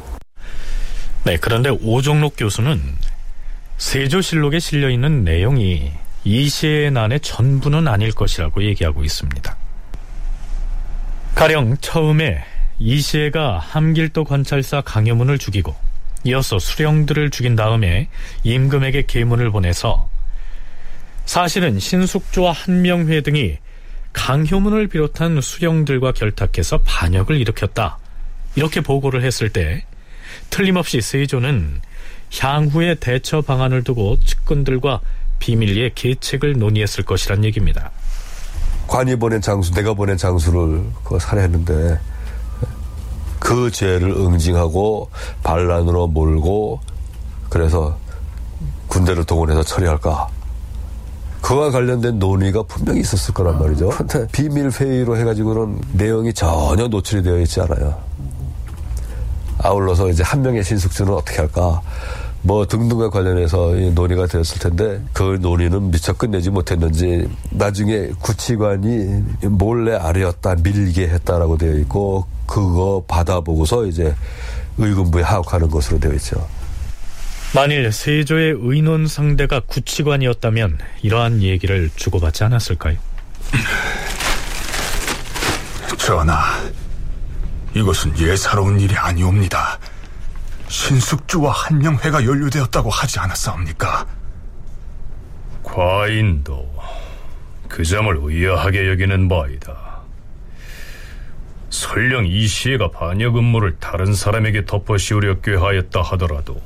네, 1.23 1.37
그런데 1.37 1.69
오종록 1.69 2.35
교수는 2.37 2.81
세조실록에 3.77 4.59
실려 4.59 4.89
있는 4.89 5.23
내용이 5.23 5.91
이 6.23 6.49
시의 6.49 6.91
난의 6.91 7.21
전부는 7.21 7.87
아닐 7.87 8.11
것이라고 8.11 8.63
얘기하고 8.63 9.03
있습니다. 9.03 9.57
가령 11.35 11.77
처음에 11.77 12.43
이시애가 12.79 13.59
함길도 13.59 14.23
관찰사 14.23 14.81
강여문을 14.81 15.37
죽이고 15.37 15.75
이어서 16.25 16.59
수령들을 16.59 17.29
죽인 17.29 17.55
다음에 17.55 18.09
임금에게 18.43 19.05
계문을 19.07 19.51
보내서 19.51 20.09
사실은 21.25 21.79
신숙주와 21.79 22.51
한명회 22.51 23.21
등이 23.21 23.57
강효문을 24.13 24.87
비롯한 24.87 25.39
수령들과 25.39 26.11
결탁해서 26.13 26.79
반역을 26.79 27.39
일으켰다. 27.39 27.99
이렇게 28.55 28.81
보고를 28.81 29.23
했을 29.23 29.49
때 29.49 29.83
틀림없이 30.49 31.01
세조는 31.01 31.81
향후의 32.37 32.97
대처 32.99 33.41
방안을 33.41 33.83
두고 33.83 34.17
측근들과 34.19 35.01
비밀리에 35.39 35.91
계책을 35.95 36.59
논의했을 36.59 37.03
것이란 37.05 37.43
얘기입니다. 37.45 37.91
관이 38.87 39.15
보낸 39.17 39.41
장수, 39.41 39.73
내가 39.73 39.93
보낸 39.93 40.17
장수를 40.17 40.83
그 41.03 41.19
살해했는데 41.19 41.99
그 43.39 43.71
죄를 43.71 44.11
응징하고 44.11 45.09
반란으로 45.43 46.07
몰고 46.07 46.81
그래서 47.49 47.97
군대를 48.87 49.23
동원해서 49.23 49.63
처리할까? 49.63 50.27
그와 51.41 51.71
관련된 51.71 52.19
논의가 52.19 52.63
분명히 52.63 52.99
있었을 52.99 53.33
거란 53.33 53.59
말이죠. 53.59 53.91
비밀 54.31 54.69
회의로 54.69 55.15
해가지고는 55.17 55.81
내용이 55.93 56.33
전혀 56.33 56.87
노출이 56.87 57.23
되어 57.23 57.39
있지 57.39 57.61
않아요. 57.61 57.97
아울러서 59.59 60.09
이제 60.09 60.23
한 60.23 60.41
명의 60.41 60.63
신숙주는 60.63 61.13
어떻게 61.13 61.37
할까? 61.37 61.81
뭐 62.41 62.65
등등과 62.65 63.09
관련해서 63.09 63.73
논의가 63.93 64.27
되었을 64.27 64.59
텐데 64.59 65.01
그 65.11 65.37
논의는 65.41 65.91
미처 65.91 66.13
끝내지 66.13 66.49
못했는지 66.49 67.29
나중에 67.51 68.11
구치관이 68.19 69.23
몰래 69.41 69.95
아뢰었다 69.95 70.55
밀게 70.63 71.09
했다라고 71.09 71.57
되어 71.57 71.73
있고 71.79 72.25
그거 72.45 73.03
받아보고서 73.07 73.85
이제 73.87 74.15
의금부에 74.77 75.23
하옥하는 75.23 75.69
것으로 75.69 75.99
되어 75.99 76.13
있죠. 76.13 76.47
만일 77.53 77.91
세조의 77.91 78.57
의논 78.59 79.07
상대가 79.07 79.59
구치관이었다면 79.59 80.77
이러한 81.01 81.41
얘기를 81.41 81.89
주고받지 81.95 82.43
않았을까요? 82.45 82.97
전하, 85.97 86.43
이것은 87.73 88.17
예사로운 88.17 88.79
일이 88.79 88.95
아니옵니다. 88.95 89.79
신숙주와 90.67 91.51
한명회가 91.51 92.23
연루되었다고 92.25 92.89
하지 92.89 93.19
않았사옵니까? 93.19 94.05
과인도 95.63 96.69
그 97.67 97.83
점을 97.83 98.15
의아하게 98.21 98.89
여기는 98.89 99.29
바이다. 99.29 99.99
설령 101.69 102.25
이시애가 102.25 102.91
반역 102.91 103.37
음모를 103.37 103.77
다른 103.79 104.13
사람에게 104.13 104.65
덮어 104.65 104.97
씌우려 104.97 105.39
꾀하였다 105.41 106.01
하더라도 106.01 106.59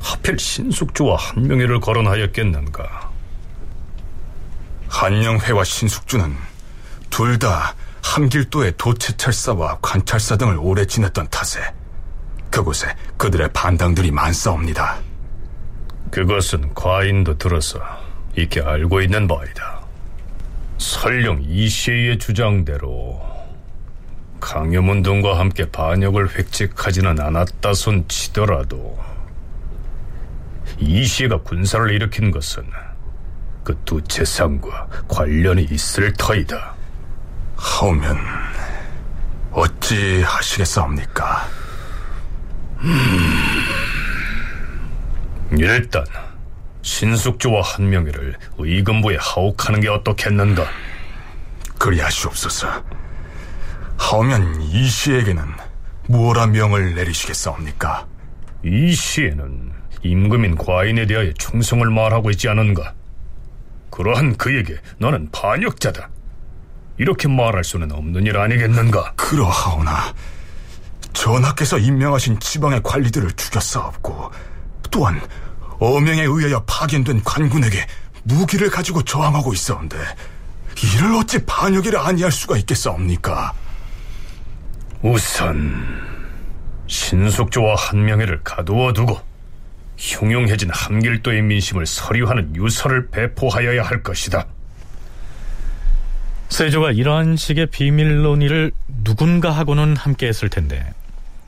하필 0.00 0.38
신숙주와 0.38 1.16
한명회를 1.16 1.78
거론하였겠는가? 1.80 3.10
한영회와 4.88 5.62
신숙주는 5.64 6.36
둘다 7.08 7.74
함길도의 8.02 8.74
도채찰사와 8.76 9.78
관찰사 9.80 10.36
등을 10.36 10.58
오래 10.58 10.84
지냈던 10.84 11.28
탓에 11.30 11.60
그곳에 12.50 12.94
그들의 13.16 13.50
반당들이 13.52 14.10
많사옵니다. 14.10 14.98
그것은 16.10 16.74
과인도 16.74 17.38
들어서 17.38 17.80
익히 18.36 18.60
알고 18.60 19.00
있는 19.00 19.26
바이다. 19.26 19.80
설령 20.76 21.42
이시의 21.42 22.18
주장대로 22.18 23.22
강여문 24.40 25.02
등과 25.02 25.38
함께 25.38 25.70
반역을 25.70 26.36
획책하지는 26.36 27.20
않았다 27.20 27.72
손 27.74 28.06
치더라도 28.08 28.98
이시가 30.78 31.42
군사를 31.42 31.88
일으킨 31.90 32.30
것은 32.32 32.64
그두 33.62 34.02
재상과 34.02 34.88
관련이 35.08 35.68
있을 35.70 36.12
터이다. 36.14 36.71
하오면 37.56 38.18
어찌 39.52 40.22
하시겠사옵니까? 40.22 41.48
음, 42.80 43.62
일단 45.58 46.04
신숙주와 46.82 47.62
한명희를 47.62 48.36
의금부에 48.58 49.16
하옥하는 49.20 49.80
게 49.80 49.88
어떻겠는가? 49.88 50.66
그리하시옵소서. 51.78 52.84
하오면 53.98 54.62
이시에게는 54.62 55.44
무엇라 56.08 56.46
명을 56.46 56.94
내리시겠사옵니까? 56.94 58.06
이시에는 58.64 59.72
임금인 60.02 60.56
과인에 60.56 61.06
대하여 61.06 61.32
충성을 61.34 61.88
말하고 61.88 62.30
있지 62.30 62.48
않은가? 62.48 62.94
그러한 63.90 64.36
그에게 64.36 64.76
너는 64.98 65.30
반역자다. 65.30 66.08
이렇게 67.02 67.26
말할 67.26 67.64
수는 67.64 67.90
없는 67.90 68.26
일 68.26 68.38
아니겠는가? 68.38 69.14
그러하오나 69.16 70.14
전하께서 71.12 71.78
임명하신 71.78 72.38
지방의 72.38 72.80
관리들을 72.84 73.32
죽였사옵고 73.32 74.30
또한 74.92 75.20
어명에 75.80 76.22
의하여 76.22 76.62
파견된 76.64 77.24
관군에게 77.24 77.84
무기를 78.22 78.70
가지고 78.70 79.02
저항하고 79.02 79.52
있었는데 79.52 79.96
이를 80.94 81.16
어찌 81.16 81.44
반역이라 81.44 82.06
아니할 82.06 82.30
수가 82.30 82.56
있겠사옵니까? 82.58 83.52
우선 85.02 85.84
신숙조와 86.86 87.74
한명회를 87.74 88.44
가두어 88.44 88.92
두고 88.92 89.18
흉흉해진 89.98 90.70
함길도의 90.70 91.42
민심을 91.42 91.84
서류하는 91.84 92.54
유서를 92.54 93.10
배포하여야 93.10 93.82
할 93.82 94.04
것이다. 94.04 94.46
세조가 96.52 96.92
이러한 96.92 97.36
식의 97.36 97.68
비밀 97.68 98.20
논의를 98.20 98.72
누군가 99.02 99.50
하고는 99.50 99.96
함께 99.96 100.26
했을 100.26 100.50
텐데 100.50 100.84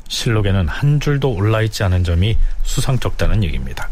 실록에는 0.09 0.67
한 0.67 0.99
줄도 0.99 1.31
올라있지 1.31 1.85
않은 1.85 2.05
점이 2.05 2.39
수상쩍다는 2.63 3.45
얘기입니다. 3.45 3.91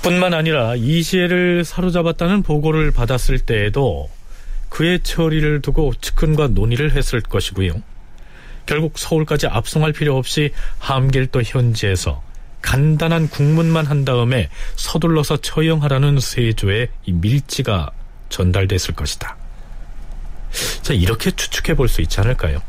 뿐만 0.00 0.32
아니라 0.32 0.74
이시애를 0.74 1.64
사로잡았다는 1.64 2.42
보고를 2.42 2.92
받았을 2.92 3.40
때에도 3.40 4.08
그의 4.70 5.00
처리를 5.00 5.60
두고 5.60 5.92
측근과 6.00 6.48
논의를 6.48 6.96
했을 6.96 7.20
것이고요. 7.20 7.82
결국 8.64 8.98
서울까지 8.98 9.48
압송할 9.48 9.92
필요 9.92 10.16
없이 10.16 10.50
함길도 10.78 11.42
현지에서 11.42 12.22
간단한 12.62 13.28
국문만 13.28 13.84
한 13.84 14.06
다음에 14.06 14.48
서둘러서 14.76 15.38
처형하라는 15.38 16.20
세조의 16.20 16.88
이 17.04 17.12
밀지가 17.12 17.90
전달됐을 18.30 18.94
것이다. 18.94 19.39
자, 20.82 20.94
이렇게 20.94 21.30
추측해 21.30 21.74
볼 21.76 21.88
수 21.88 22.00
있지 22.02 22.20
않을까요? 22.20 22.60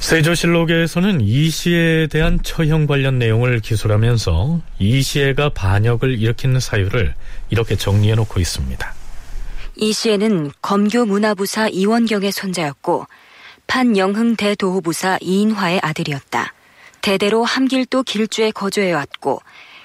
세조실록에서는 0.00 1.20
이시에 1.20 2.06
대한 2.06 2.38
처형 2.42 2.86
관련 2.86 3.18
내용을 3.18 3.60
기술하면서 3.60 4.60
이시에가 4.78 5.50
반역을 5.50 6.18
일으킨 6.18 6.58
사유를 6.60 7.14
이렇게 7.50 7.76
정리해 7.76 8.14
놓고 8.14 8.40
있습니다. 8.40 8.94
이시에는 9.76 10.52
검교 10.62 11.04
문화부사 11.04 11.68
이원경의 11.68 12.32
손자였고 12.32 13.06
판영흥 13.66 14.36
대도호부사 14.36 15.18
이인화의 15.20 15.80
아들이었다. 15.82 16.54
대대로 17.00 17.44
함길도 17.44 18.02
길주에 18.02 18.50
거주해왔고 18.50 19.40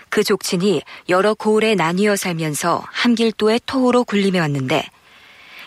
그 0.10 0.24
족친이 0.24 0.84
여러 1.10 1.34
고을에 1.34 1.76
나뉘어 1.76 2.16
살면서 2.16 2.84
함길도의 2.92 3.62
토호로 3.66 4.04
군림해 4.04 4.40
왔는데 4.40 4.86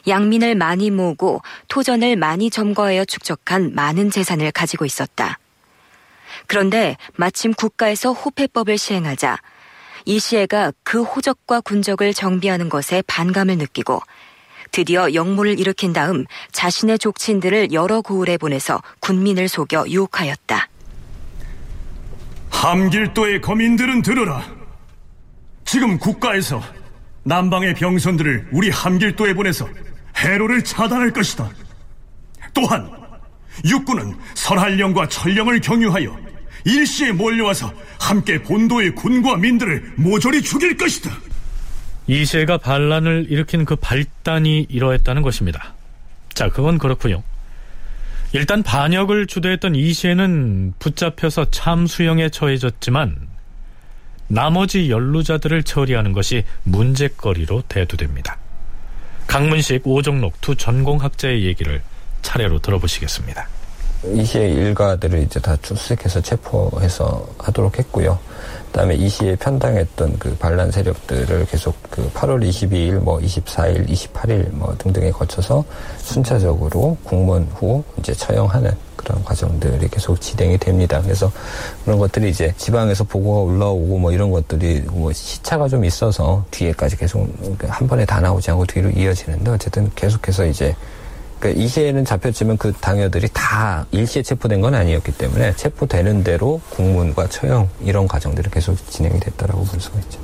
양민을 0.06 0.54
많이 0.54 0.90
모으고 0.90 1.42
토전을 1.68 2.16
많이 2.16 2.48
점거하여 2.50 3.04
축적한 3.04 3.74
많은 3.74 4.10
재산을 4.10 4.52
가지고 4.52 4.84
있었다. 4.84 5.38
그런데 6.46 6.96
마침 7.16 7.52
국가에서 7.52 8.12
호패법을 8.12 8.78
시행하자 8.78 9.38
이시애가 10.04 10.72
그 10.84 11.02
호적과 11.02 11.60
군적을 11.60 12.14
정비하는 12.14 12.68
것에 12.68 13.02
반감을 13.08 13.58
느끼고 13.58 14.00
드디어 14.70 15.12
역모를 15.12 15.58
일으킨 15.58 15.92
다음 15.92 16.24
자신의 16.52 16.98
족친들을 16.98 17.72
여러 17.72 18.00
고을에 18.00 18.36
보내서 18.36 18.80
군민을 19.00 19.48
속여 19.48 19.86
유혹하였다. 19.88 20.68
함길도의 22.66 23.40
거민들은 23.42 24.02
들어라. 24.02 24.42
지금 25.64 25.98
국가에서 25.98 26.60
남방의 27.22 27.74
병선들을 27.74 28.48
우리 28.50 28.70
함길도에 28.70 29.34
보내서 29.34 29.68
해로를 30.16 30.64
차단할 30.64 31.12
것이다. 31.12 31.48
또한 32.52 32.90
육군은 33.64 34.16
설할령과 34.34 35.08
천령을 35.08 35.60
경유하여 35.60 36.16
일시에 36.64 37.12
몰려와서 37.12 37.72
함께 38.00 38.42
본도의 38.42 38.96
군과 38.96 39.36
민들을 39.36 39.92
모조리 39.96 40.42
죽일 40.42 40.76
것이다. 40.76 41.10
이시애가 42.08 42.58
반란을 42.58 43.26
일으킨 43.28 43.64
그 43.64 43.76
발단이 43.76 44.66
이러했다는 44.68 45.22
것입니다. 45.22 45.74
자, 46.34 46.48
그건 46.48 46.78
그렇고요. 46.78 47.22
일단 48.36 48.62
반역을 48.62 49.28
주도했던 49.28 49.74
이시애는 49.74 50.74
붙잡혀서 50.78 51.46
참수형에 51.52 52.28
처해졌지만 52.28 53.16
나머지 54.28 54.90
연루자들을 54.90 55.62
처리하는 55.62 56.12
것이 56.12 56.44
문제거리로 56.64 57.62
대두됩니다. 57.66 58.36
강문식, 59.26 59.86
오종록 59.86 60.38
두 60.42 60.54
전공학자의 60.54 61.46
얘기를 61.46 61.80
차례로 62.20 62.58
들어보시겠습니다. 62.58 63.48
이시의 64.14 64.52
일가들을 64.52 65.20
이제 65.22 65.40
다 65.40 65.56
출색해서 65.62 66.20
체포해서 66.20 67.26
하도록 67.38 67.78
했고요. 67.78 68.18
그다음에 68.66 68.94
이시에 68.94 69.36
편당했던 69.36 70.18
그 70.18 70.36
반란 70.36 70.70
세력들을 70.70 71.46
계속 71.46 71.74
그 71.90 72.10
8월 72.10 72.46
22일, 72.46 73.00
뭐 73.00 73.18
24일, 73.18 73.88
28일 73.88 74.50
뭐 74.52 74.74
등등에 74.76 75.10
거쳐서 75.10 75.64
순차적으로 75.98 76.96
국문 77.04 77.48
후 77.54 77.82
이제 77.98 78.12
처형하는 78.12 78.70
그런 78.96 79.24
과정들이 79.24 79.88
계속 79.88 80.20
진행이 80.20 80.58
됩니다. 80.58 81.00
그래서 81.00 81.30
그런 81.84 81.98
것들이 81.98 82.28
이제 82.28 82.52
지방에서 82.58 83.04
보고가 83.04 83.40
올라오고 83.52 83.98
뭐 83.98 84.12
이런 84.12 84.30
것들이 84.30 84.82
뭐 84.90 85.12
시차가 85.12 85.68
좀 85.68 85.84
있어서 85.84 86.44
뒤에까지 86.50 86.96
계속 86.96 87.26
한 87.68 87.86
번에 87.86 88.04
다 88.04 88.20
나오지 88.20 88.50
않고 88.50 88.66
뒤로 88.66 88.90
이어지는데 88.90 89.50
어쨌든 89.52 89.90
계속해서 89.94 90.44
이제 90.46 90.74
그러니까 91.38 91.62
이시에는 91.62 92.04
잡혔지만 92.04 92.56
그 92.56 92.72
당여들이 92.72 93.28
다 93.32 93.86
일시에 93.90 94.22
체포된 94.22 94.60
건 94.60 94.74
아니었기 94.74 95.12
때문에 95.12 95.54
체포되는 95.56 96.24
대로 96.24 96.60
국문과 96.70 97.28
처형 97.28 97.68
이런 97.82 98.08
과정들이 98.08 98.50
계속 98.50 98.76
진행이 98.90 99.20
됐다라고 99.20 99.64
볼 99.64 99.80
수가 99.80 99.98
있죠. 100.00 100.20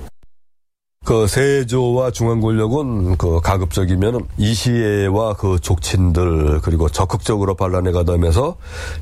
그 1.04 1.26
세조와 1.26 2.12
중앙 2.12 2.40
권력은 2.40 3.16
그 3.16 3.40
가급적이면 3.40 4.28
이시에와 4.38 5.34
그 5.34 5.58
족친들 5.60 6.60
그리고 6.60 6.88
적극적으로 6.88 7.56
반란에 7.56 7.90
가담해서 7.90 8.56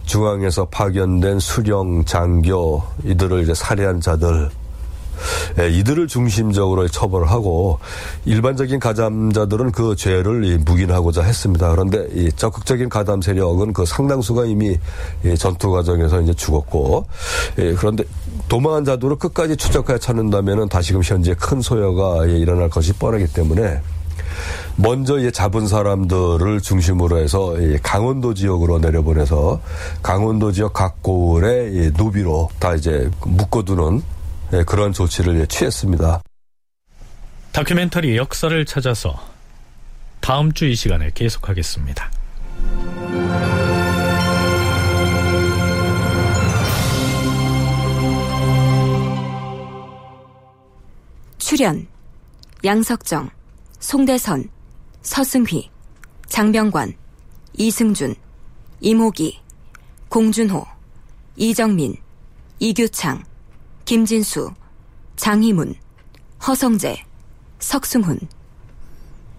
중앙에서 0.06 0.64
파견된 0.66 1.40
수령 1.40 2.06
장교 2.06 2.82
이들을 3.04 3.42
이제 3.42 3.52
살해한 3.52 4.00
자들 4.00 4.48
예, 4.48 4.69
이들을 5.70 6.06
중심적으로 6.08 6.88
처벌을 6.88 7.30
하고 7.30 7.78
일반적인 8.24 8.80
가담자들은 8.80 9.72
그 9.72 9.96
죄를 9.96 10.58
묵인하고자 10.64 11.22
했습니다. 11.22 11.70
그런데 11.70 12.06
이 12.14 12.30
적극적인 12.32 12.88
가담 12.88 13.20
세력은 13.20 13.72
그 13.72 13.84
상당수가 13.84 14.46
이미 14.46 14.78
전투 15.38 15.70
과정에서 15.70 16.20
이제 16.20 16.34
죽었고 16.34 17.06
예, 17.58 17.74
그런데 17.74 18.04
도망한 18.48 18.84
자들을 18.84 19.16
끝까지 19.16 19.56
추적하여 19.56 19.98
찾는다면은 19.98 20.68
다시금 20.68 21.02
현재 21.02 21.34
큰 21.34 21.60
소요가 21.60 22.24
일어날 22.26 22.68
것이 22.68 22.92
뻔하기 22.92 23.32
때문에 23.32 23.80
먼저 24.76 25.30
잡은 25.30 25.66
사람들을 25.66 26.60
중심으로 26.60 27.18
해서 27.18 27.54
강원도 27.82 28.32
지역으로 28.34 28.78
내려보내서 28.78 29.60
강원도 30.02 30.52
지역 30.52 30.72
각 30.72 31.02
고을의 31.02 31.92
노비로 31.96 32.48
다 32.58 32.74
이제 32.74 33.10
묶어두는 33.24 33.98
네, 33.98 34.19
그런 34.66 34.92
조치를 34.92 35.46
취했습니다. 35.46 36.22
다큐멘터리 37.52 38.16
역사를 38.16 38.64
찾아서 38.64 39.18
다음 40.20 40.52
주 40.52 40.66
이 40.66 40.74
시간에 40.74 41.10
계속하겠습니다. 41.14 42.10
출연 51.38 51.86
양석정, 52.64 53.30
송대선, 53.80 54.48
서승휘, 55.02 55.70
장병관, 56.26 56.94
이승준, 57.54 58.14
이모기, 58.80 59.40
공준호, 60.08 60.64
이정민, 61.36 61.96
이규창, 62.58 63.24
김진수, 63.90 64.54
장희문, 65.16 65.74
허성재, 66.46 67.02
석승훈, 67.58 68.20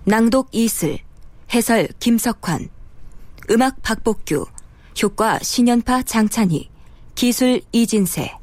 낭독 0.04 0.50
이슬, 0.52 1.00
해설 1.54 1.88
김석환, 2.02 2.68
음악 3.50 3.82
박복규, 3.82 4.46
효과 5.02 5.40
신연파 5.40 6.04
장찬희, 6.04 6.70
기술 7.16 7.62
이진세. 7.72 8.38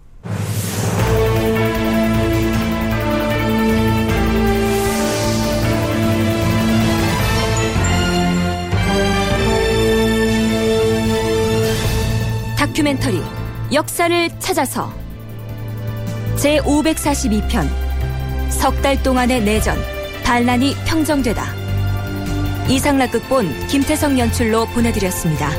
다큐멘터리 12.56 13.20
역사를 13.74 14.40
찾아서 14.40 15.07
제542편 16.38 17.68
석 18.50 18.80
달 18.80 19.02
동안의 19.02 19.42
내전 19.42 19.76
반란이 20.24 20.74
평정되다 20.86 21.44
이상락 22.68 23.10
극본 23.12 23.66
김태성 23.66 24.18
연출로 24.18 24.66
보내드렸습니다. 24.66 25.50